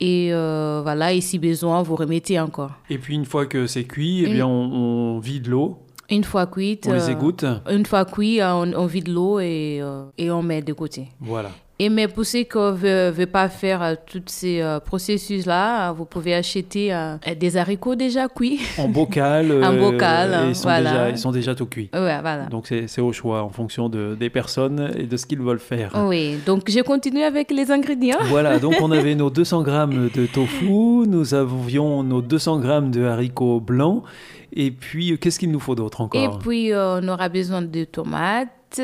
Et 0.02 0.30
euh, 0.32 0.80
voilà, 0.82 1.12
et 1.12 1.20
si 1.20 1.38
besoin, 1.38 1.82
vous 1.84 1.98
remettez 1.98 2.40
encore. 2.40 2.72
Et 2.90 2.98
puis 2.98 3.16
une 3.16 3.26
fois 3.26 3.46
que 3.46 3.68
c'est 3.68 3.84
cuit, 3.84 4.24
eh 4.26 4.30
bien 4.32 4.48
on, 4.48 4.72
on 5.18 5.20
vide 5.20 5.48
l'eau, 5.48 5.80
Une 6.12 6.24
fois 6.24 6.48
cuite, 6.48 6.88
on 6.90 6.94
les 6.94 7.10
euh, 7.10 7.12
égoutte. 7.12 7.46
une 7.70 7.86
fois 7.86 8.06
cuit, 8.06 8.42
euh, 8.42 8.54
on, 8.54 8.74
on 8.74 8.86
vide 8.86 9.08
l'eau 9.10 9.40
et, 9.40 9.80
euh, 9.82 10.06
et 10.18 10.32
on 10.32 10.42
met 10.42 10.62
de 10.62 10.74
côté. 10.74 11.08
Voilà. 11.20 11.50
Et 11.82 11.88
mais 11.88 12.10
pour 12.10 12.26
ceux 12.26 12.40
qui 12.44 12.58
ne 12.58 13.10
veulent, 13.12 13.28
pas 13.28 13.48
faire 13.48 13.82
euh, 13.82 13.96
tous 14.06 14.22
ces 14.26 14.60
euh, 14.60 14.82
processus-là, 14.82 15.90
euh, 15.90 15.94
vous 15.94 16.04
pouvez 16.04 16.34
acheter 16.36 16.94
euh, 16.94 17.16
des 17.40 17.56
haricots 17.56 17.96
déjà 17.96 18.28
cuits. 18.28 18.60
En 18.78 18.90
bocal. 18.90 19.50
En 19.64 19.74
euh, 19.74 19.80
bocal, 19.80 20.48
ils, 20.50 20.56
sont 20.56 20.64
voilà. 20.64 20.92
déjà, 20.92 21.10
ils 21.12 21.18
sont 21.18 21.32
déjà 21.32 21.56
tout 21.56 21.68
cuits. 21.68 21.90
Ouais, 21.94 22.20
voilà. 22.20 22.48
Donc 22.52 22.68
c'est 22.68 22.88
c'est 22.88 23.00
au 23.00 23.14
choix 23.14 23.44
en 23.44 23.50
fonction 23.50 23.88
de, 23.88 24.18
des 24.20 24.30
personnes 24.30 24.92
et 24.98 25.04
de 25.04 25.16
ce 25.16 25.26
qu'ils 25.26 25.40
veulent 25.40 25.58
faire. 25.60 25.94
Oui, 26.06 26.38
donc 26.46 26.70
je 26.70 26.82
continue 26.82 27.24
avec 27.24 27.50
les 27.50 27.72
ingrédients. 27.72 28.18
Voilà, 28.26 28.60
donc 28.60 28.76
on 28.82 28.92
avait 28.92 29.16
nos 29.16 29.30
200 29.30 29.64
grammes 29.64 30.10
de 30.14 30.26
tofu, 30.26 31.08
nous 31.08 31.34
avions 31.34 32.04
nos 32.04 32.22
200 32.22 32.60
grammes 32.60 32.92
de 32.92 33.06
haricots 33.06 33.62
blancs, 33.62 34.04
et 34.54 34.72
puis 34.72 35.12
euh, 35.14 35.18
qu'est-ce 35.18 35.40
qu'il 35.40 35.52
nous 35.52 35.60
faut 35.60 35.76
d'autre 35.76 36.02
Et 36.14 36.20
encore 36.28 36.40
puis, 36.40 36.72
euh, 36.74 37.00
on 37.02 37.08
aura 37.08 37.30
besoin 37.30 37.62
de 37.62 37.84
tomates, 37.86 38.82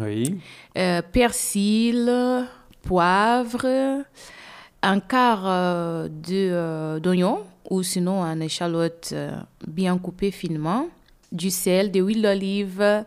Oui, 0.00 0.38
euh, 0.76 1.02
persil, 1.12 2.10
poivre, 2.82 3.66
un 4.82 5.00
quart 5.00 6.08
de, 6.08 6.98
d'oignon 7.00 7.40
ou 7.70 7.82
sinon 7.82 8.22
une 8.24 8.42
échalote 8.42 9.12
bien 9.66 9.98
coupée 9.98 10.30
finement, 10.30 10.86
du 11.32 11.50
sel, 11.50 11.90
de 11.90 12.00
l'huile 12.00 12.22
d'olive, 12.22 13.04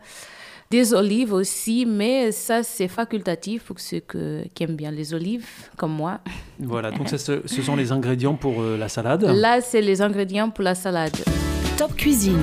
des 0.70 0.94
olives 0.94 1.34
aussi, 1.34 1.86
mais 1.88 2.32
ça 2.32 2.62
c'est 2.64 2.88
facultatif 2.88 3.64
pour 3.64 3.80
ceux 3.80 4.00
que- 4.02 4.44
qui 4.54 4.64
aiment 4.64 4.76
bien 4.76 4.92
les 4.92 5.14
olives, 5.14 5.48
comme 5.78 5.92
moi. 5.94 6.20
voilà, 6.60 6.92
donc 6.92 7.10
ce, 7.18 7.18
ce 7.46 7.62
sont 7.62 7.76
les 7.76 7.92
ingrédients 7.92 8.36
pour 8.36 8.62
la 8.62 8.88
salade. 8.88 9.24
Là, 9.24 9.60
c'est 9.62 9.82
les 9.82 10.02
ingrédients 10.02 10.50
pour 10.50 10.64
la 10.64 10.76
salade. 10.76 11.18
Top 11.82 11.96
Cuisine. 11.96 12.38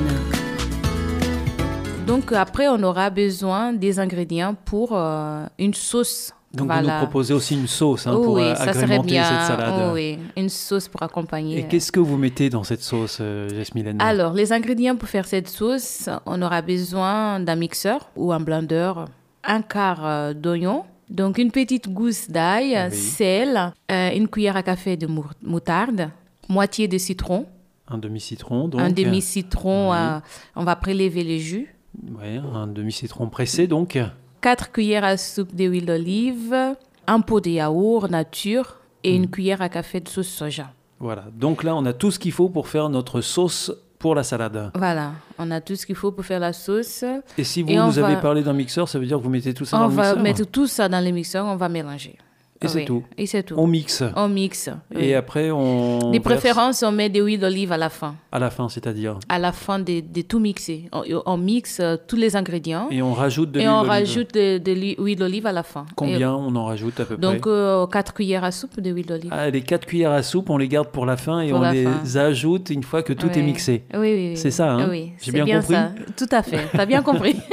Donc 2.09 2.33
après, 2.33 2.67
on 2.67 2.83
aura 2.83 3.09
besoin 3.09 3.73
des 3.73 4.01
ingrédients 4.01 4.57
pour 4.65 4.89
euh, 4.97 5.47
une 5.61 5.75
sauce. 5.75 6.33
Donc 6.53 6.67
vous 6.67 6.73
Voilà. 6.75 6.95
nous 6.95 7.07
proposez 7.07 7.35
aussi 7.35 7.55
une 7.55 7.69
sauce 7.69 8.09
hein, 8.09 8.15
Oh 8.17 8.25
pour 8.25 8.35
oui, 8.35 8.43
euh, 8.43 8.57
ça 8.57 8.73
serait 8.73 8.83
agrémenter 8.83 9.11
bien. 9.11 9.23
cette 9.23 9.57
salade. 9.57 9.75
Oh 9.77 9.95
oui, 9.95 10.19
une 10.37 10.49
sauce 10.49 10.89
pour 10.89 11.05
accompagner. 11.05 11.61
Et 11.61 11.69
qu'est-ce 11.69 11.93
que 11.93 12.01
vous 12.01 12.17
mettez 12.17 12.51
dans 12.51 12.65
cette 12.65 12.83
sauce, 12.83 13.19
euh, 13.21 13.49
Jasmine 13.51 13.95
Alors, 14.01 14.33
les 14.33 14.53
ingrédients 14.53 14.97
pour 14.97 15.09
faire 15.09 15.29
cette 15.29 15.49
sauce, 15.49 16.09
on 16.27 16.43
aura 16.43 16.61
besoin 16.61 17.39
d'un 17.39 17.55
mixeur 17.55 18.11
ou 18.17 18.33
un 18.33 18.41
blender, 18.41 18.93
un 19.45 19.63
quart 19.63 20.05
euh, 20.05 20.35
d'oignon, 20.35 20.83
donc 21.11 21.39
une 21.39 21.53
petite 21.53 21.89
gousse 21.89 22.29
d'ail, 22.29 22.77
Oui. 22.91 22.97
sel, 22.97 23.73
euh, 23.93 24.11
une 24.17 24.27
cuillère 24.27 24.57
à 24.57 24.65
café 24.65 24.97
de 24.97 25.07
moutarde, 25.45 26.11
moitié 26.49 26.89
de 26.89 26.99
citron, 26.99 27.47
Un 27.91 27.99
demi-citron, 27.99 28.69
donc. 28.69 28.81
un 28.81 28.91
demi-citron, 28.91 29.91
oui. 29.93 29.97
euh, 29.99 30.21
on 30.57 30.65
va 30.65 30.77
prélever 30.77 31.25
les 31.25 31.39
jus, 31.39 31.75
Ouais, 32.19 32.39
un 32.55 32.67
demi-citron 32.67 33.29
pressé, 33.29 33.67
donc. 33.67 33.99
4 34.41 34.71
cuillères 34.73 35.05
à 35.05 35.17
soupe 35.17 35.55
d'huile 35.55 35.87
d'olive, 35.87 36.55
un 37.07 37.21
pot 37.21 37.41
de 37.41 37.51
yaourt 37.51 38.09
nature 38.11 38.77
et 39.03 39.13
Mm. 39.19 39.23
une 39.23 39.31
cuillère 39.31 39.63
à 39.63 39.69
café 39.69 40.01
de 40.01 40.09
sauce 40.09 40.29
soja. 40.29 40.71
Voilà. 41.01 41.25
Donc 41.35 41.65
là, 41.65 41.75
on 41.77 41.85
a 41.87 41.93
tout 41.93 42.11
ce 42.11 42.19
qu'il 42.19 42.33
faut 42.33 42.49
pour 42.49 42.69
faire 42.69 42.89
notre 42.89 43.21
sauce 43.21 43.73
pour 43.99 44.15
la 44.15 44.23
salade. 44.23 44.71
Voilà, 44.77 45.13
on 45.39 45.51
a 45.51 45.61
tout 45.61 45.75
ce 45.75 45.87
qu'il 45.87 45.95
faut 45.97 46.13
pour 46.13 46.25
faire 46.25 46.39
la 46.41 46.53
sauce. 46.53 47.05
Et 47.37 47.43
si 47.45 47.63
vous 47.63 47.71
Et 47.71 47.81
on 47.81 47.87
nous 47.87 47.99
avez 47.99 48.15
va- 48.15 48.21
parlé 48.21 48.43
d'un 48.43 48.53
mixeur, 48.53 48.89
ça 48.89 48.99
veut 48.99 49.07
dire 49.07 49.19
que 49.19 49.23
vous 49.25 49.31
mettez 49.31 49.55
tout 49.55 49.65
ça 49.65 49.77
On 49.77 49.81
dans 49.81 49.89
le 49.89 49.95
va 49.95 50.03
mixeur 50.09 50.23
mettre 50.23 50.47
tout 50.51 50.67
ça 50.69 50.89
dans 50.89 51.05
le 51.05 51.11
mixeur, 51.11 51.47
on 51.47 51.57
va 51.57 51.69
mélanger. 51.69 52.17
Et 52.61 52.67
c'est 52.69 52.85
tout. 52.85 53.05
Et 53.17 53.27
c'est 53.27 53.45
tout. 53.45 53.55
On 53.57 53.67
mixe. 53.69 54.03
On 54.17 54.29
mixe. 54.29 54.69
oui. 54.95 55.05
Et 55.05 55.15
après, 55.15 55.51
on. 55.53 56.11
Des 56.11 56.19
préférences, 56.21 56.83
on 56.83 56.91
met 56.91 57.09
de 57.09 57.23
l'huile 57.23 57.39
d'olive 57.39 57.71
à 57.71 57.77
la 57.77 57.89
fin. 57.89 58.17
À 58.33 58.39
la 58.41 58.51
fin, 58.51 58.69
c'est-à-dire. 58.69 59.19
À 59.29 59.39
la 59.39 59.53
fin 59.53 59.79
de, 59.79 60.01
de 60.01 60.23
tout 60.23 60.41
mixer. 60.41 60.89
On, 60.93 61.03
on 61.27 61.37
mixe 61.37 61.79
euh, 61.81 61.97
tous 62.09 62.17
les 62.17 62.35
ingrédients 62.35 62.89
Et 62.91 63.01
on 63.01 63.13
rajoute 63.13 63.53
de 63.53 63.61
et 63.61 63.63
l'huile 63.63 63.71
on 63.71 63.77
d'olive. 63.79 63.91
rajoute 63.91 64.35
de, 64.35 64.59
de 64.59 64.73
l'huile 64.73 65.17
d'olive 65.19 65.47
à 65.47 65.53
la 65.53 65.63
fin. 65.63 65.87
Combien 65.95 66.35
on 66.35 66.55
en 66.57 66.65
rajoute 66.65 66.99
à 66.99 67.05
peu 67.05 67.15
Et 67.15 67.19
donc, 67.19 67.43
près 67.43 67.51
euh, 67.51 67.87
4 67.87 68.13
cuillères 68.15 68.43
à 68.45 68.51
soupe 68.51 68.81
d'huile 68.81 69.07
d'olive. 69.07 69.31
Ah, 69.33 69.51
Les 69.51 69.61
4 69.61 69.87
cuillères 69.87 70.13
à 70.13 70.23
soupe, 70.25 70.51
on 70.51 70.57
les 70.59 70.69
garde 70.69 70.89
pour 70.89 71.07
la 71.07 71.17
fin 71.17 71.41
et 71.41 71.51
Pour 71.51 71.61
on 71.61 71.71
les 71.71 71.85
fin. 71.85 72.21
ajoute 72.21 72.71
une 72.71 72.83
fois 72.83 73.03
que 73.05 73.13
tout 73.13 73.31
est 73.31 73.43
mixé. 73.43 73.85
Oui, 73.95 74.01
oui, 74.01 74.29
oui. 74.31 74.37
C'est 74.37 74.51
ça, 74.51 74.73
hein 74.73 74.89
Oui, 74.91 75.13
J'ai 75.23 75.31
bien 75.31 75.47
compris 75.47 75.75
ça. 75.75 75.93
Tout 76.17 76.29
à 76.33 76.43
fait. 76.43 76.67
T'as 76.73 76.87
bien 76.87 77.03
compris. 77.03 77.37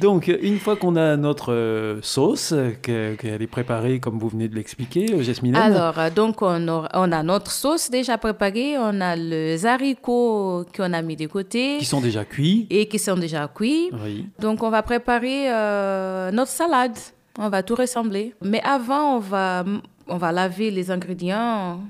Donc, 0.00 0.28
une 0.42 0.58
fois 0.58 0.76
qu'on 0.76 0.96
a 0.96 1.16
notre 1.16 1.52
euh, 1.52 1.98
sauce, 2.02 2.52
euh, 2.52 2.72
que- 2.82 3.14
qu'elle 3.14 3.40
est 3.40 3.46
préparée 3.46 3.98
comme 4.00 4.18
vous 4.18 4.28
venez 4.28 4.48
de 4.48 4.54
l'expliquer, 4.54 5.06
euh, 5.14 5.22
Jasmine. 5.22 5.56
Alors, 5.56 5.98
euh, 5.98 6.10
donc, 6.10 6.42
on, 6.42 6.68
a 7.12 7.22
notre 7.22 7.50
sauce 7.50 7.90
déjà 7.90 8.18
préparée. 8.18 8.76
On 8.78 9.00
a 9.00 9.16
les 9.16 9.64
haricots 9.64 10.64
qu'on 10.76 10.92
a 10.92 11.02
mis 11.02 11.16
de 11.16 11.26
côté 11.26 11.78
qui 11.78 11.84
sont 11.84 12.00
déjà 12.00 12.24
cuits. 12.24 12.66
et 12.70 12.86
qui 12.88 12.98
sont 12.98 13.16
déjà 13.16 13.48
cuits. 13.48 13.90
Oui. 14.04 14.26
Donc, 14.38 14.62
on 14.62 14.70
va 14.70 14.82
préparer 14.82 15.50
euh, 15.52 16.30
notre 16.30 16.50
salade. 16.50 16.96
On 17.38 17.48
va 17.48 17.62
tout 17.62 17.74
ressembler. 17.74 18.34
Mais 18.42 18.62
avant, 18.64 19.16
on 19.16 19.20
va, 19.20 19.64
on 20.08 20.16
va 20.16 20.32
laver 20.32 20.70
les 20.70 20.90
ingrédients, 20.90 21.80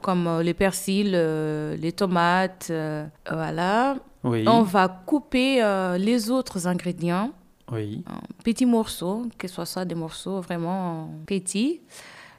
comme 0.00 0.26
euh, 0.26 0.42
le 0.42 0.54
persil, 0.54 1.12
euh, 1.14 1.76
les 1.76 1.92
tomates. 1.92 2.68
euh, 2.70 3.04
voilà. 3.30 3.96
Oui. 4.24 4.44
On 4.46 4.62
va 4.62 4.88
couper 4.88 5.62
euh, 5.62 5.98
les 5.98 6.30
autres 6.30 6.66
ingrédients 6.66 7.30
Oui. 7.72 8.04
en 8.08 8.20
petits 8.44 8.66
morceaux, 8.66 9.22
que 9.38 9.48
ce 9.48 9.64
soit 9.64 9.84
des 9.84 9.94
morceaux 9.96 10.40
vraiment 10.40 11.10
petits. 11.26 11.80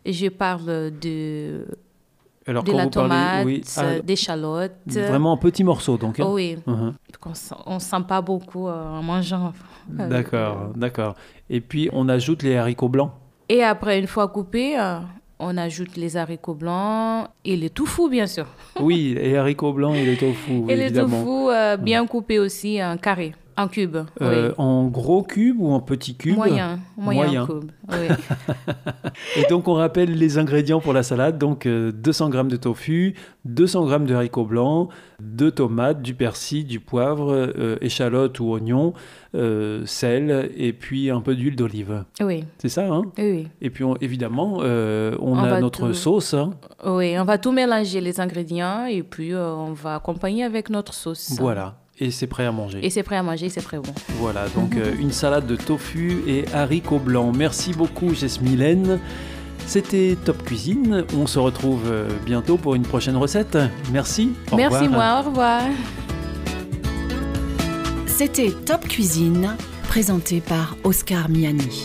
Et 0.06 0.14
je 0.14 0.28
parle 0.30 0.92
de, 1.00 1.66
Alors, 2.46 2.64
de 2.64 2.72
quand 2.72 2.78
la 2.78 2.84
vous 2.86 2.90
tomate, 2.90 3.46
oui, 3.46 3.62
ah, 3.78 3.82
euh, 3.84 5.08
vraiment 5.08 5.32
en 5.34 5.38
petits 5.38 5.64
morceaux, 5.64 5.98
donc. 5.98 6.20
hein 6.20 6.26
Oh 6.28 6.34
oui, 6.36 6.58
sent- 7.34 7.56
on 7.66 7.76
ne 7.76 7.80
sent 7.80 8.04
pas 8.08 8.22
beaucoup 8.22 8.68
euh, 8.68 8.86
en 8.86 9.02
mangeant. 9.04 9.54
Euh, 10.00 10.08
D'accord, 10.10 10.72
d'accord. 10.76 11.16
Et 11.50 11.62
puis, 11.62 11.90
on 11.94 12.08
ajoute 12.10 12.44
les 12.44 12.56
haricots 12.58 12.90
blancs. 12.90 13.12
Et 13.50 13.64
après, 13.64 14.00
une 14.00 14.08
fois 14.08 14.28
coupé, 14.30 14.80
euh, 14.80 15.00
on 15.46 15.58
ajoute 15.58 15.96
les 15.98 16.16
haricots 16.18 16.54
blancs 16.54 17.28
et 17.46 17.56
les 17.56 17.70
tofu, 17.70 18.10
bien 18.10 18.28
sûr. 18.28 18.46
Oui, 18.80 19.16
les 19.20 19.36
haricots 19.36 19.74
blancs 19.74 19.96
et 19.96 20.06
le 20.06 20.16
tofu, 20.16 20.64
et 20.70 20.76
les 20.76 20.84
évidemment. 20.86 21.24
tofu 21.24 21.52
euh, 21.52 21.78
bien 21.78 22.06
coupés 22.08 22.40
aussi 22.40 22.84
en 22.84 22.98
carré, 22.98 23.34
en 23.58 23.68
cube. 23.68 23.98
Euh, 24.22 24.50
oui. 24.50 24.54
En 24.58 24.86
gros 24.88 25.24
cube 25.24 25.58
ou 25.60 25.72
en 25.72 25.80
petit 25.80 26.16
cube 26.16 26.36
Moyen, 26.36 26.80
moyen, 26.98 27.24
Moyen. 27.24 27.46
cube. 27.48 27.72
Oui. 27.92 28.16
Et 29.38 29.46
donc, 29.50 29.68
on 29.68 29.74
rappelle 29.74 30.14
les 30.16 30.38
ingrédients 30.38 30.80
pour 30.80 30.94
la 30.94 31.04
salade. 31.04 31.38
Donc, 31.38 31.66
euh, 31.66 31.92
200 31.92 32.32
g 32.32 32.44
de 32.46 32.56
tofu, 32.56 33.14
200 33.46 33.88
g 33.90 34.00
de 34.06 34.16
haricots 34.16 34.46
blancs, 34.46 34.90
deux 35.20 35.52
tomates, 35.52 36.02
du 36.02 36.14
persil, 36.14 36.66
du 36.66 36.80
poivre, 36.80 37.32
euh, 37.34 37.76
échalote 37.82 38.40
ou 38.40 38.52
oignon, 38.52 38.94
euh, 39.36 39.86
sel 39.86 40.52
et 40.56 40.74
puis 40.74 41.10
un 41.10 41.22
peu 41.22 41.36
d'huile 41.36 41.56
d'olive. 41.56 42.04
oui, 42.22 42.46
C'est 42.58 42.70
ça, 42.70 42.88
hein? 42.88 43.04
Oui. 43.18 43.48
Et 43.62 43.70
puis, 43.70 43.84
on- 43.84 43.96
évidemment, 43.98 44.60
euh, 44.62 45.16
on, 45.20 45.34
On 45.38 45.44
a 45.44 45.60
notre 45.60 45.88
tout- 45.88 45.94
sauce. 45.94 46.34
hein. 46.34 46.52
Oui, 46.86 47.16
on 47.20 47.24
va 47.26 47.38
tout 47.38 47.52
mélanger 47.52 48.02
les 48.02 48.20
ingrédients 48.20 48.86
et 48.86 49.04
puis 49.04 49.34
euh, 49.34 49.54
on 49.54 49.74
va 49.74 49.96
accompagner 49.96 50.44
avec 50.44 50.70
notre 50.70 50.94
sauce. 50.94 51.34
Voilà. 51.40 51.76
Et 52.00 52.10
c'est 52.12 52.28
prêt 52.28 52.46
à 52.46 52.52
manger. 52.52 52.80
Et 52.84 52.90
c'est 52.90 53.04
prêt 53.04 53.18
à 53.18 53.24
manger, 53.24 53.50
c'est 53.50 53.62
très 53.62 53.78
bon. 53.78 53.94
Voilà, 54.18 54.48
donc 54.50 54.76
euh, 54.76 54.94
une 55.00 55.12
salade 55.12 55.46
de 55.46 55.56
tofu 55.56 56.24
et 56.28 56.46
haricots 56.54 57.00
blancs. 57.00 57.36
Merci 57.38 57.74
beaucoup, 57.74 58.14
Jasmine. 58.16 59.00
C'était 59.68 60.18
Top 60.26 60.44
Cuisine. 60.44 61.06
On 61.18 61.28
se 61.28 61.40
retrouve 61.40 61.84
euh, 61.88 62.10
bientôt 62.26 62.58
pour 62.58 62.76
une 62.76 62.82
prochaine 62.84 63.16
recette. 63.16 63.58
Merci. 63.92 64.32
Au 64.52 64.56
Merci 64.58 64.86
revoir. 64.86 64.92
moi, 64.92 65.22
au 65.24 65.30
revoir. 65.30 65.62
C'était 68.08 68.52
Top 68.66 68.88
Cuisine, 68.88 69.56
présenté 69.88 70.42
par 70.42 70.76
Oscar 70.84 71.30
Miani. 71.30 71.84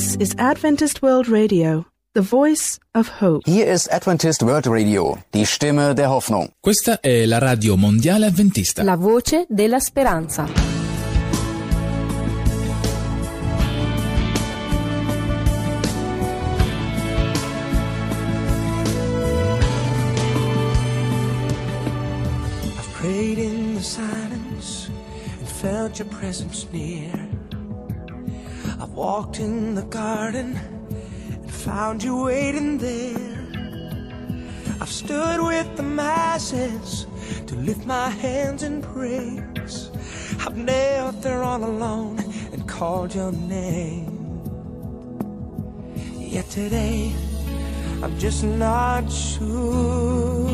This 0.00 0.16
is 0.16 0.34
Adventist 0.38 1.02
World 1.02 1.28
Radio, 1.28 1.84
the 2.14 2.22
voice 2.22 2.80
of 2.94 3.06
hope. 3.20 3.42
Here 3.44 3.70
is 3.70 3.86
Adventist 3.88 4.42
World 4.42 4.66
Radio, 4.66 5.18
die 5.34 5.44
Stimme 5.44 5.92
der 5.94 6.08
Hoffnung. 6.08 6.48
Questa 6.58 7.00
è 7.00 7.26
la 7.26 7.36
radio 7.36 7.76
mondiale 7.76 8.24
avventista. 8.24 8.82
La 8.82 8.96
voce 8.96 9.44
della 9.50 9.78
speranza. 9.78 10.44
I've 22.78 22.92
prayed 22.94 23.36
in 23.36 23.74
the 23.74 23.82
silence 23.82 24.88
and 25.38 25.46
felt 25.46 25.98
your 25.98 26.08
presence 26.08 26.66
near. 26.72 27.28
Walked 28.94 29.38
in 29.38 29.74
the 29.74 29.82
garden 29.82 30.58
and 31.30 31.50
found 31.50 32.02
you 32.02 32.24
waiting 32.24 32.78
there. 32.78 33.48
I've 34.80 34.88
stood 34.88 35.40
with 35.40 35.76
the 35.76 35.82
masses 35.82 37.06
to 37.46 37.54
lift 37.54 37.86
my 37.86 38.08
hands 38.08 38.62
in 38.62 38.82
praise. 38.82 39.90
I've 40.40 40.56
knelt 40.56 41.22
there 41.22 41.42
all 41.42 41.62
alone 41.62 42.18
and 42.52 42.68
called 42.68 43.14
your 43.14 43.32
name. 43.32 44.16
Yet 46.18 46.48
today, 46.50 47.12
I'm 48.02 48.18
just 48.18 48.42
not 48.42 49.10
sure 49.10 50.48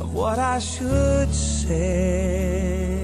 of 0.00 0.12
what 0.12 0.38
I 0.38 0.58
should 0.58 1.32
say. 1.32 2.97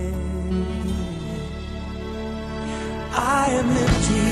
I 3.17 3.47
am 3.61 3.69
empty, 3.85 4.29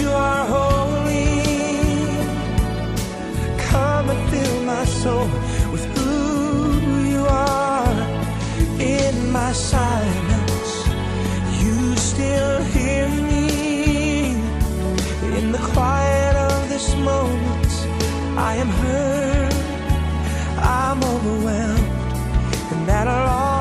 you 0.00 0.08
are 0.08 0.46
holy. 0.46 1.32
Come 3.58 4.10
and 4.10 4.30
fill 4.30 4.62
my 4.62 4.84
soul 4.84 5.28
with 5.72 5.84
who 5.96 7.04
you 7.12 7.24
are. 7.26 7.96
In 8.78 9.32
my 9.32 9.52
silence, 9.52 10.86
you 11.62 11.96
still 11.96 12.62
hear 12.74 13.08
me. 13.08 14.36
In 15.38 15.50
the 15.50 15.62
quiet 15.72 16.36
of 16.36 16.68
this 16.68 16.94
moment, 16.96 17.72
I 18.38 18.54
am 18.56 18.68
heard. 18.68 19.54
I'm 20.58 21.02
overwhelmed, 21.02 21.88
and 22.72 22.88
at 22.88 23.08
a 23.08 23.53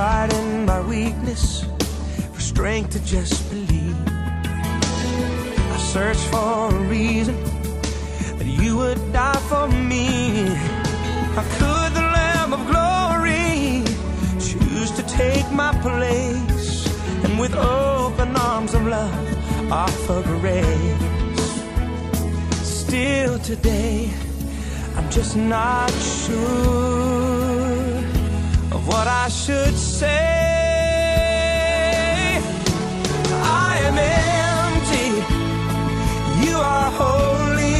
In 0.00 0.64
my 0.64 0.80
weakness 0.80 1.62
for 2.32 2.40
strength 2.40 2.92
to 2.92 3.00
just 3.04 3.50
believe. 3.50 3.94
I 4.08 5.76
searched 5.92 6.26
for 6.32 6.74
a 6.74 6.78
reason 6.88 7.36
that 8.38 8.46
you 8.46 8.78
would 8.78 9.12
die 9.12 9.42
for 9.50 9.68
me. 9.68 10.46
How 11.34 11.44
could 11.58 11.92
the 11.92 12.00
Lamb 12.16 12.54
of 12.54 12.66
Glory 12.66 13.84
choose 14.40 14.90
to 14.92 15.02
take 15.02 15.52
my 15.52 15.72
place 15.82 16.86
and 17.22 17.38
with 17.38 17.54
open 17.54 18.34
arms 18.36 18.72
of 18.72 18.86
love 18.86 19.70
offer 19.70 20.22
grace? 20.22 21.42
Still 22.62 23.38
today, 23.40 24.10
I'm 24.96 25.10
just 25.10 25.36
not 25.36 25.90
sure 25.90 27.39
what 28.90 29.06
I 29.06 29.28
should 29.28 29.76
say. 29.78 30.40
I 33.68 33.72
am 33.88 33.96
empty, 33.98 35.10
you 36.44 36.56
are 36.56 36.90
holy. 37.02 37.70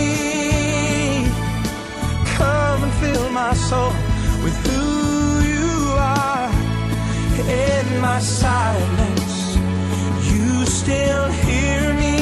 Come 2.36 2.80
and 2.86 2.94
fill 3.02 3.28
my 3.42 3.54
soul 3.68 3.92
with 4.44 4.56
who 4.66 4.86
you 5.52 5.70
are. 5.98 6.48
In 7.72 7.86
my 8.00 8.20
silence, 8.20 9.36
you 10.32 10.64
still 10.66 11.26
hear 11.46 11.82
me. 12.02 12.18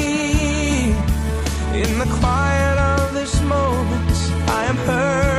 In 1.82 1.90
the 2.02 2.08
quiet 2.20 2.76
of 2.94 3.14
this 3.14 3.34
moment, 3.42 4.16
I 4.58 4.60
am 4.72 4.78
hurt, 4.88 5.37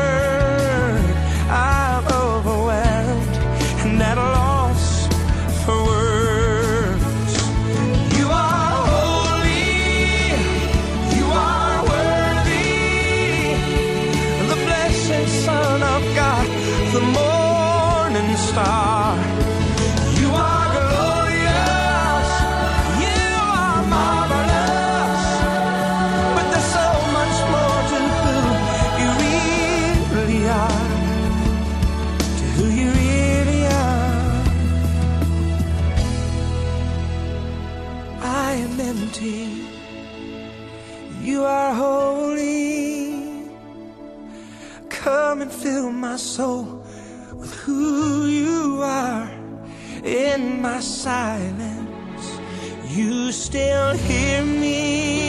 you 20.19 20.29
are 20.49 20.67
glorious, 20.75 22.29
you 23.03 23.21
are 23.61 23.81
marvelous. 23.95 25.23
With 26.35 26.49
the 26.55 26.61
soul 26.73 27.01
much 27.17 27.37
more 27.53 27.79
to 27.91 27.99
fill 28.21 28.49
you 29.01 29.09
really 30.15 30.41
are. 30.49 30.85
To 32.39 32.63
you 32.79 32.87
really 33.01 33.61
are. 33.67 34.13
I 38.21 38.51
am 38.65 38.79
empty. 38.79 39.39
You 41.21 41.43
are 41.43 41.73
holy. 41.73 43.47
Come 44.89 45.41
and 45.41 45.51
fill 45.51 45.91
my 45.91 46.17
soul 46.17 46.83
with 47.35 47.53
who. 47.61 48.18
In 50.09 50.59
my 50.59 50.79
silence, 50.79 52.39
you 52.87 53.31
still 53.31 53.93
hear 53.93 54.43
me. 54.43 55.28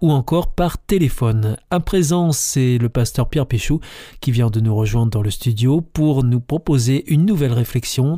ou 0.00 0.10
encore 0.12 0.52
par 0.52 0.78
téléphone. 0.78 1.56
À 1.70 1.80
présent, 1.80 2.32
c'est 2.32 2.78
le 2.78 2.88
pasteur 2.88 3.28
Pierre 3.28 3.46
Péchou 3.46 3.80
qui 4.20 4.30
vient 4.30 4.50
de 4.50 4.60
nous 4.60 4.74
rejoindre 4.74 5.10
dans 5.10 5.22
le 5.22 5.30
studio 5.30 5.80
pour 5.80 6.24
nous 6.24 6.40
proposer 6.40 7.04
une 7.12 7.26
nouvelle 7.26 7.52
réflexion. 7.52 8.16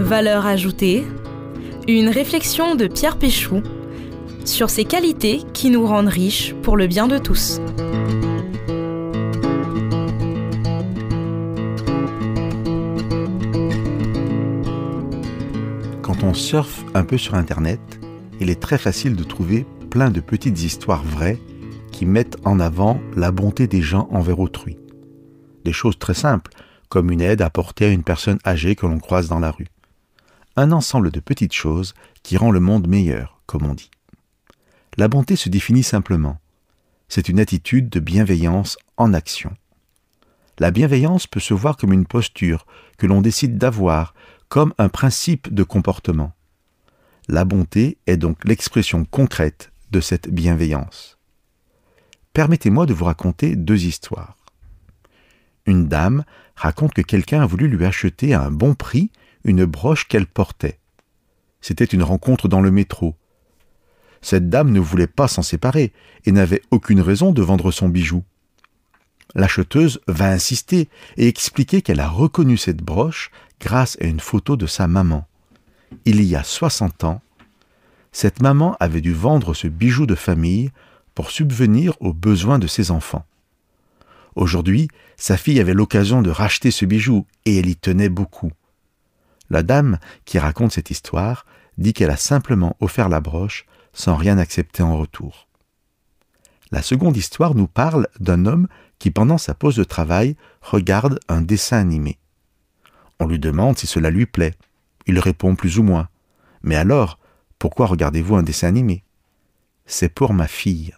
Valeur 0.00 0.46
ajoutée. 0.46 1.04
Une 1.86 2.08
réflexion 2.08 2.74
de 2.74 2.86
Pierre 2.86 3.18
Péchou 3.18 3.62
sur 4.44 4.70
ses 4.70 4.84
qualités 4.84 5.42
qui 5.52 5.70
nous 5.70 5.86
rendent 5.86 6.08
riches 6.08 6.54
pour 6.62 6.76
le 6.76 6.86
bien 6.86 7.08
de 7.08 7.18
tous. 7.18 7.60
Quand 16.02 16.22
on 16.22 16.34
surfe 16.34 16.84
un 16.94 17.04
peu 17.04 17.16
sur 17.16 17.34
Internet, 17.34 17.80
il 18.44 18.50
est 18.50 18.60
très 18.60 18.76
facile 18.76 19.16
de 19.16 19.24
trouver 19.24 19.64
plein 19.88 20.10
de 20.10 20.20
petites 20.20 20.62
histoires 20.62 21.02
vraies 21.02 21.40
qui 21.90 22.04
mettent 22.04 22.36
en 22.44 22.60
avant 22.60 23.00
la 23.16 23.30
bonté 23.30 23.66
des 23.66 23.80
gens 23.80 24.06
envers 24.10 24.38
autrui. 24.38 24.76
Des 25.64 25.72
choses 25.72 25.98
très 25.98 26.12
simples, 26.12 26.50
comme 26.90 27.10
une 27.10 27.22
aide 27.22 27.40
apportée 27.40 27.86
à 27.86 27.88
une 27.88 28.02
personne 28.02 28.38
âgée 28.44 28.76
que 28.76 28.84
l'on 28.84 28.98
croise 28.98 29.28
dans 29.28 29.38
la 29.38 29.50
rue. 29.50 29.68
Un 30.56 30.72
ensemble 30.72 31.10
de 31.10 31.20
petites 31.20 31.54
choses 31.54 31.94
qui 32.22 32.36
rend 32.36 32.50
le 32.50 32.60
monde 32.60 32.86
meilleur, 32.86 33.40
comme 33.46 33.64
on 33.64 33.72
dit. 33.72 33.90
La 34.98 35.08
bonté 35.08 35.36
se 35.36 35.48
définit 35.48 35.82
simplement. 35.82 36.38
C'est 37.08 37.30
une 37.30 37.40
attitude 37.40 37.88
de 37.88 37.98
bienveillance 37.98 38.76
en 38.98 39.14
action. 39.14 39.56
La 40.58 40.70
bienveillance 40.70 41.26
peut 41.26 41.40
se 41.40 41.54
voir 41.54 41.78
comme 41.78 41.94
une 41.94 42.06
posture 42.06 42.66
que 42.98 43.06
l'on 43.06 43.22
décide 43.22 43.56
d'avoir, 43.56 44.12
comme 44.50 44.74
un 44.76 44.90
principe 44.90 45.52
de 45.52 45.62
comportement. 45.62 46.34
La 47.28 47.46
bonté 47.46 47.96
est 48.06 48.18
donc 48.18 48.44
l'expression 48.44 49.06
concrète 49.06 49.72
de 49.90 50.00
cette 50.00 50.28
bienveillance. 50.28 51.18
Permettez-moi 52.34 52.84
de 52.84 52.92
vous 52.92 53.06
raconter 53.06 53.56
deux 53.56 53.86
histoires. 53.86 54.36
Une 55.64 55.88
dame 55.88 56.24
raconte 56.54 56.92
que 56.92 57.00
quelqu'un 57.00 57.40
a 57.40 57.46
voulu 57.46 57.66
lui 57.68 57.86
acheter 57.86 58.34
à 58.34 58.42
un 58.42 58.50
bon 58.50 58.74
prix 58.74 59.10
une 59.44 59.64
broche 59.64 60.06
qu'elle 60.06 60.26
portait. 60.26 60.78
C'était 61.62 61.84
une 61.86 62.02
rencontre 62.02 62.46
dans 62.46 62.60
le 62.60 62.70
métro. 62.70 63.16
Cette 64.20 64.50
dame 64.50 64.70
ne 64.70 64.80
voulait 64.80 65.06
pas 65.06 65.28
s'en 65.28 65.42
séparer 65.42 65.94
et 66.26 66.32
n'avait 66.32 66.62
aucune 66.70 67.00
raison 67.00 67.32
de 67.32 67.40
vendre 67.40 67.70
son 67.70 67.88
bijou. 67.88 68.22
L'acheteuse 69.34 70.00
va 70.06 70.30
insister 70.30 70.90
et 71.16 71.26
expliquer 71.26 71.80
qu'elle 71.80 72.00
a 72.00 72.08
reconnu 72.08 72.58
cette 72.58 72.82
broche 72.82 73.30
grâce 73.60 73.96
à 74.02 74.04
une 74.04 74.20
photo 74.20 74.56
de 74.56 74.66
sa 74.66 74.86
maman. 74.88 75.26
Il 76.04 76.22
y 76.22 76.36
a 76.36 76.42
60 76.42 77.04
ans, 77.04 77.22
cette 78.12 78.40
maman 78.40 78.76
avait 78.78 79.00
dû 79.00 79.12
vendre 79.12 79.54
ce 79.54 79.66
bijou 79.66 80.06
de 80.06 80.14
famille 80.14 80.70
pour 81.14 81.30
subvenir 81.30 81.94
aux 82.00 82.12
besoins 82.12 82.58
de 82.58 82.66
ses 82.66 82.90
enfants. 82.90 83.24
Aujourd'hui, 84.34 84.88
sa 85.16 85.36
fille 85.36 85.60
avait 85.60 85.74
l'occasion 85.74 86.22
de 86.22 86.30
racheter 86.30 86.70
ce 86.70 86.84
bijou 86.84 87.26
et 87.44 87.58
elle 87.58 87.68
y 87.68 87.76
tenait 87.76 88.08
beaucoup. 88.08 88.52
La 89.50 89.62
dame 89.62 89.98
qui 90.24 90.38
raconte 90.38 90.72
cette 90.72 90.90
histoire 90.90 91.46
dit 91.78 91.92
qu'elle 91.92 92.10
a 92.10 92.16
simplement 92.16 92.76
offert 92.80 93.08
la 93.08 93.20
broche 93.20 93.66
sans 93.92 94.16
rien 94.16 94.38
accepter 94.38 94.82
en 94.82 94.96
retour. 94.96 95.48
La 96.70 96.82
seconde 96.82 97.16
histoire 97.16 97.54
nous 97.54 97.68
parle 97.68 98.08
d'un 98.18 98.46
homme 98.46 98.68
qui, 98.98 99.10
pendant 99.10 99.38
sa 99.38 99.54
pause 99.54 99.76
de 99.76 99.84
travail, 99.84 100.36
regarde 100.60 101.20
un 101.28 101.40
dessin 101.40 101.78
animé. 101.78 102.18
On 103.20 103.26
lui 103.26 103.38
demande 103.38 103.78
si 103.78 103.86
cela 103.86 104.10
lui 104.10 104.26
plaît. 104.26 104.54
Il 105.06 105.18
répond 105.18 105.54
plus 105.54 105.78
ou 105.78 105.82
moins. 105.82 106.08
Mais 106.62 106.76
alors, 106.76 107.18
pourquoi 107.58 107.86
regardez-vous 107.86 108.36
un 108.36 108.42
dessin 108.42 108.68
animé? 108.68 109.04
C'est 109.86 110.08
pour 110.08 110.32
ma 110.32 110.48
fille. 110.48 110.94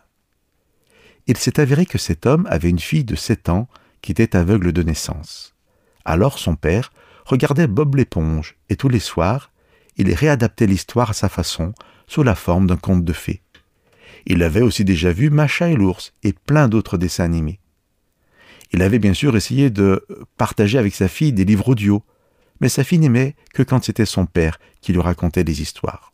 Il 1.27 1.37
s'est 1.37 1.59
avéré 1.59 1.87
que 1.87 1.99
cet 1.99 2.27
homme 2.27 2.47
avait 2.51 2.71
une 2.71 2.79
fille 2.79 3.05
de 3.05 3.17
7 3.17 3.49
ans 3.49 3.69
qui 4.01 4.13
était 4.13 4.37
aveugle 4.37 4.73
de 4.73 4.83
naissance. 4.83 5.55
Alors 6.05 6.39
son 6.39 6.55
père 6.55 6.93
regardait 7.25 7.67
Bob 7.67 7.97
l'éponge 7.97 8.57
et 8.69 8.77
tous 8.77 8.89
les 8.89 9.01
soirs, 9.01 9.51
il 9.97 10.13
réadaptait 10.13 10.67
l'histoire 10.67 11.11
à 11.11 11.15
sa 11.15 11.29
façon, 11.29 11.75
sous 12.07 12.23
la 12.23 12.37
forme 12.37 12.69
d'un 12.69 12.77
conte 12.77 13.05
de 13.05 13.13
fées. 13.13 13.43
Il 14.27 14.43
avait 14.43 14.63
aussi 14.63 14.85
déjà 14.85 15.13
vu 15.13 15.31
Macha 15.31 15.69
et 15.69 15.75
l'ours 15.75 16.13
et 16.23 16.33
plein 16.33 16.69
d'autres 16.69 16.99
dessins 16.99 17.25
animés. 17.25 17.59
Il 18.73 18.83
avait 18.83 18.99
bien 18.99 19.15
sûr 19.15 19.37
essayé 19.37 19.71
de 19.71 20.05
partager 20.37 20.79
avec 20.79 20.95
sa 20.95 21.09
fille 21.09 21.33
des 21.33 21.45
livres 21.45 21.69
audio, 21.69 22.05
mais 22.61 22.69
sa 22.69 22.85
fille 22.85 22.99
n'aimait 22.99 23.37
que 23.55 23.63
quand 23.63 23.85
c'était 23.85 24.07
son 24.07 24.27
père 24.27 24.59
qui 24.81 24.93
lui 24.93 25.01
racontait 25.01 25.45
des 25.45 25.63
histoires. 25.63 26.13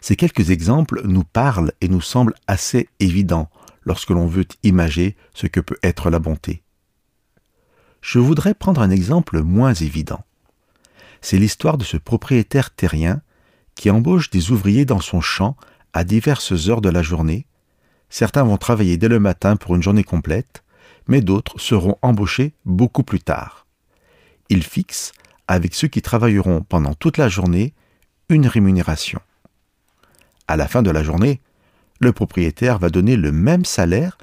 Ces 0.00 0.16
quelques 0.16 0.50
exemples 0.50 1.02
nous 1.04 1.24
parlent 1.24 1.72
et 1.80 1.88
nous 1.88 2.00
semblent 2.00 2.34
assez 2.46 2.88
évidents 3.00 3.48
lorsque 3.84 4.10
l'on 4.10 4.26
veut 4.26 4.46
imager 4.62 5.16
ce 5.32 5.46
que 5.46 5.60
peut 5.60 5.78
être 5.82 6.10
la 6.10 6.18
bonté. 6.18 6.62
Je 8.00 8.18
voudrais 8.18 8.54
prendre 8.54 8.82
un 8.82 8.90
exemple 8.90 9.42
moins 9.42 9.72
évident. 9.72 10.24
C'est 11.22 11.38
l'histoire 11.38 11.78
de 11.78 11.84
ce 11.84 11.96
propriétaire 11.96 12.74
terrien 12.74 13.22
qui 13.74 13.90
embauche 13.90 14.28
des 14.30 14.50
ouvriers 14.50 14.84
dans 14.84 15.00
son 15.00 15.22
champ 15.22 15.56
à 15.94 16.04
diverses 16.04 16.68
heures 16.68 16.82
de 16.82 16.90
la 16.90 17.02
journée. 17.02 17.46
Certains 18.10 18.44
vont 18.44 18.58
travailler 18.58 18.98
dès 18.98 19.08
le 19.08 19.20
matin 19.20 19.56
pour 19.56 19.74
une 19.74 19.82
journée 19.82 20.04
complète, 20.04 20.64
mais 21.08 21.22
d'autres 21.22 21.58
seront 21.58 21.96
embauchés 22.02 22.52
beaucoup 22.66 23.04
plus 23.04 23.20
tard. 23.20 23.66
Il 24.50 24.62
fixe, 24.62 25.12
avec 25.48 25.74
ceux 25.74 25.88
qui 25.88 26.02
travailleront 26.02 26.62
pendant 26.62 26.94
toute 26.94 27.18
la 27.18 27.28
journée, 27.28 27.74
une 28.28 28.46
rémunération. 28.46 29.20
À 30.48 30.56
la 30.56 30.68
fin 30.68 30.82
de 30.82 30.90
la 30.90 31.02
journée, 31.02 31.40
le 32.00 32.12
propriétaire 32.12 32.78
va 32.78 32.90
donner 32.90 33.16
le 33.16 33.32
même 33.32 33.64
salaire 33.64 34.18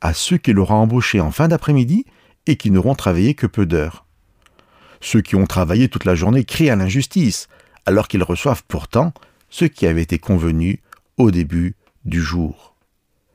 à 0.00 0.14
ceux 0.14 0.38
qu'il 0.38 0.58
aura 0.58 0.74
embauchés 0.74 1.20
en 1.20 1.30
fin 1.30 1.48
d'après-midi 1.48 2.04
et 2.46 2.56
qui 2.56 2.70
n'auront 2.70 2.94
travaillé 2.94 3.34
que 3.34 3.46
peu 3.46 3.66
d'heures. 3.66 4.04
Ceux 5.00 5.20
qui 5.20 5.36
ont 5.36 5.46
travaillé 5.46 5.88
toute 5.88 6.04
la 6.04 6.14
journée 6.14 6.44
crient 6.44 6.70
à 6.70 6.76
l'injustice, 6.76 7.48
alors 7.86 8.08
qu'ils 8.08 8.22
reçoivent 8.22 8.64
pourtant 8.66 9.12
ce 9.50 9.64
qui 9.64 9.86
avait 9.86 10.02
été 10.02 10.18
convenu 10.18 10.82
au 11.16 11.30
début 11.30 11.76
du 12.04 12.22
jour. 12.22 12.74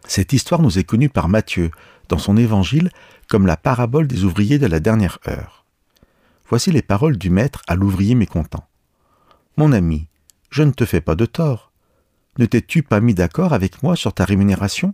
Cette 0.08 0.34
histoire 0.34 0.62
nous 0.62 0.78
est 0.80 0.84
connue 0.84 1.10
par 1.10 1.30
Matthieu 1.30 1.72
dans 2.10 2.18
son 2.18 2.38
évangile 2.38 2.90
comme 3.30 3.48
la 3.48 3.58
parabole 3.58 4.08
des 4.08 4.26
ouvriers 4.26 4.60
de 4.60 4.68
la 4.68 4.80
dernière 4.80 5.20
heure. 5.28 5.63
Voici 6.48 6.72
les 6.72 6.82
paroles 6.82 7.18
du 7.18 7.30
maître 7.30 7.62
à 7.68 7.76
l'ouvrier 7.76 8.16
mécontent. 8.16 8.68
Mon 9.58 9.72
ami, 9.72 10.08
je 10.50 10.64
ne 10.64 10.72
te 10.72 10.86
fais 10.86 11.02
pas 11.02 11.16
de 11.16 11.26
tort. 11.26 11.72
Ne 12.38 12.46
t'es-tu 12.46 12.84
pas 12.84 13.00
mis 13.00 13.14
d'accord 13.14 13.54
avec 13.54 13.84
moi 13.84 13.96
sur 13.96 14.14
ta 14.14 14.26
rémunération? 14.26 14.94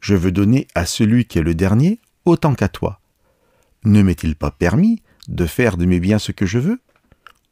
Je 0.00 0.14
veux 0.14 0.32
donner 0.32 0.68
à 0.74 0.86
celui 0.86 1.24
qui 1.24 1.38
est 1.38 1.42
le 1.42 1.54
dernier 1.54 2.00
autant 2.24 2.54
qu'à 2.54 2.68
toi. 2.68 3.00
Ne 3.84 4.02
m'est-il 4.02 4.36
pas 4.36 4.50
permis 4.50 5.02
de 5.28 5.46
faire 5.46 5.76
de 5.76 5.86
mes 5.86 6.00
biens 6.00 6.18
ce 6.18 6.32
que 6.32 6.46
je 6.46 6.58
veux? 6.58 6.80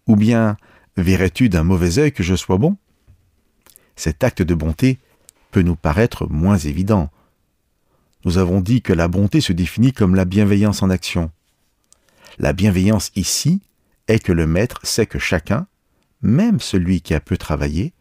Ou 0.06 0.16
bien 0.16 0.56
verrais-tu 0.96 1.48
d'un 1.48 1.64
mauvais 1.64 1.98
œil 1.98 2.12
que 2.12 2.22
je 2.22 2.34
sois 2.34 2.58
bon? 2.58 2.76
Cet 3.96 4.22
acte 4.22 4.42
de 4.42 4.54
bonté 4.54 4.98
peut 5.50 5.62
nous 5.62 5.76
paraître 5.76 6.28
moins 6.28 6.58
évident. 6.58 7.10
Nous 8.24 8.38
avons 8.38 8.60
dit 8.60 8.82
que 8.82 8.92
la 8.92 9.08
bonté 9.08 9.40
se 9.40 9.52
définit 9.52 9.92
comme 9.92 10.14
la 10.14 10.24
bienveillance 10.24 10.82
en 10.82 10.90
action. 10.90 11.30
La 12.38 12.52
bienveillance 12.52 13.12
ici 13.16 13.62
est 14.08 14.18
que 14.18 14.32
le 14.32 14.46
maître 14.46 14.80
sait 14.82 15.06
que 15.06 15.18
chacun, 15.18 15.66
même 16.20 16.60
celui 16.60 17.00
qui 17.00 17.14
a 17.14 17.20
peu 17.20 17.36
travaillé, 17.36 17.94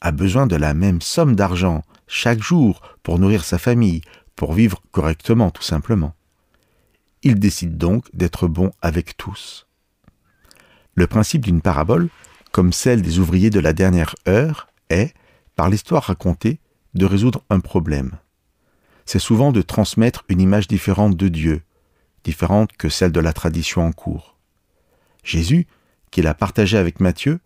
a 0.00 0.12
besoin 0.12 0.46
de 0.46 0.56
la 0.56 0.74
même 0.74 1.00
somme 1.00 1.34
d'argent 1.34 1.82
chaque 2.06 2.42
jour 2.42 2.82
pour 3.02 3.18
nourrir 3.18 3.44
sa 3.44 3.58
famille, 3.58 4.02
pour 4.36 4.52
vivre 4.52 4.82
correctement 4.90 5.50
tout 5.50 5.62
simplement. 5.62 6.14
Il 7.22 7.38
décide 7.38 7.78
donc 7.78 8.04
d'être 8.14 8.46
bon 8.48 8.72
avec 8.82 9.16
tous. 9.16 9.66
Le 10.94 11.06
principe 11.06 11.42
d'une 11.42 11.62
parabole, 11.62 12.08
comme 12.50 12.72
celle 12.72 13.00
des 13.00 13.18
ouvriers 13.18 13.50
de 13.50 13.60
la 13.60 13.72
dernière 13.72 14.14
heure, 14.28 14.68
est, 14.90 15.14
par 15.56 15.70
l'histoire 15.70 16.04
racontée, 16.04 16.60
de 16.94 17.06
résoudre 17.06 17.42
un 17.48 17.60
problème. 17.60 18.12
C'est 19.06 19.18
souvent 19.18 19.52
de 19.52 19.62
transmettre 19.62 20.24
une 20.28 20.40
image 20.40 20.68
différente 20.68 21.16
de 21.16 21.28
Dieu, 21.28 21.62
différente 22.24 22.72
que 22.76 22.88
celle 22.88 23.12
de 23.12 23.20
la 23.20 23.32
tradition 23.32 23.86
en 23.86 23.92
cours. 23.92 24.36
Jésus, 25.24 25.66
qu'il 26.10 26.26
a 26.26 26.34
partagé 26.34 26.76
avec 26.76 27.00
Matthieu, 27.00 27.40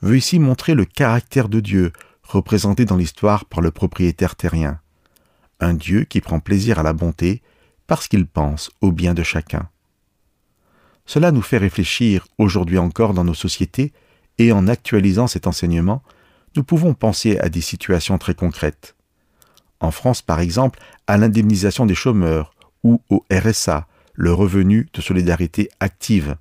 veut 0.00 0.16
ici 0.16 0.38
montrer 0.38 0.74
le 0.74 0.84
caractère 0.84 1.48
de 1.48 1.60
Dieu, 1.60 1.92
représenté 2.22 2.84
dans 2.84 2.96
l'histoire 2.96 3.44
par 3.44 3.60
le 3.60 3.70
propriétaire 3.70 4.36
terrien 4.36 4.80
un 5.62 5.74
Dieu 5.74 6.04
qui 6.04 6.20
prend 6.20 6.40
plaisir 6.40 6.78
à 6.78 6.82
la 6.82 6.92
bonté 6.92 7.40
parce 7.86 8.08
qu'il 8.08 8.26
pense 8.26 8.70
au 8.80 8.92
bien 8.92 9.14
de 9.14 9.22
chacun. 9.22 9.68
Cela 11.06 11.32
nous 11.32 11.42
fait 11.42 11.58
réfléchir 11.58 12.26
aujourd'hui 12.38 12.78
encore 12.78 13.14
dans 13.14 13.24
nos 13.24 13.34
sociétés 13.34 13.92
et 14.38 14.52
en 14.52 14.66
actualisant 14.66 15.26
cet 15.26 15.46
enseignement, 15.46 16.02
nous 16.56 16.64
pouvons 16.64 16.94
penser 16.94 17.38
à 17.38 17.48
des 17.48 17.60
situations 17.60 18.18
très 18.18 18.34
concrètes. 18.34 18.96
En 19.80 19.90
France, 19.90 20.22
par 20.22 20.40
exemple, 20.40 20.80
à 21.06 21.16
l'indemnisation 21.16 21.86
des 21.86 21.94
chômeurs 21.94 22.54
ou 22.82 23.00
au 23.08 23.24
RSA, 23.32 23.86
le 24.14 24.32
revenu 24.32 24.88
de 24.92 25.00
solidarité 25.00 25.68
active, 25.80 26.36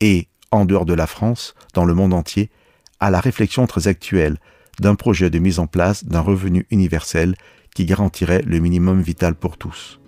et, 0.00 0.28
en 0.50 0.64
dehors 0.64 0.86
de 0.86 0.94
la 0.94 1.06
France, 1.06 1.54
dans 1.74 1.84
le 1.84 1.94
monde 1.94 2.14
entier, 2.14 2.50
à 2.98 3.10
la 3.10 3.20
réflexion 3.20 3.66
très 3.66 3.88
actuelle 3.88 4.38
d'un 4.80 4.94
projet 4.94 5.30
de 5.30 5.38
mise 5.38 5.58
en 5.58 5.66
place 5.66 6.04
d'un 6.04 6.20
revenu 6.20 6.66
universel 6.70 7.34
qui 7.74 7.84
garantirait 7.84 8.42
le 8.42 8.58
minimum 8.58 9.00
vital 9.00 9.34
pour 9.34 9.56
tous. 9.56 10.00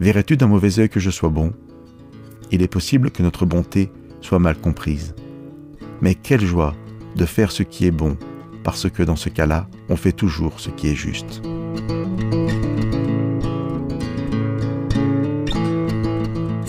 Verrais-tu 0.00 0.36
d'un 0.36 0.48
mauvais 0.48 0.78
œil 0.78 0.88
que 0.88 1.00
je 1.00 1.10
sois 1.10 1.28
bon? 1.28 1.52
Il 2.50 2.62
est 2.62 2.68
possible 2.68 3.10
que 3.10 3.22
notre 3.22 3.46
bonté 3.46 3.92
soit 4.20 4.38
mal 4.38 4.56
comprise. 4.56 5.14
Mais 6.00 6.14
quelle 6.14 6.44
joie 6.44 6.74
de 7.16 7.26
faire 7.26 7.52
ce 7.52 7.62
qui 7.62 7.86
est 7.86 7.90
bon, 7.90 8.16
parce 8.64 8.88
que 8.90 9.02
dans 9.02 9.16
ce 9.16 9.28
cas-là, 9.28 9.68
on 9.88 9.96
fait 9.96 10.12
toujours 10.12 10.60
ce 10.60 10.70
qui 10.70 10.88
est 10.88 10.94
juste. 10.94 11.42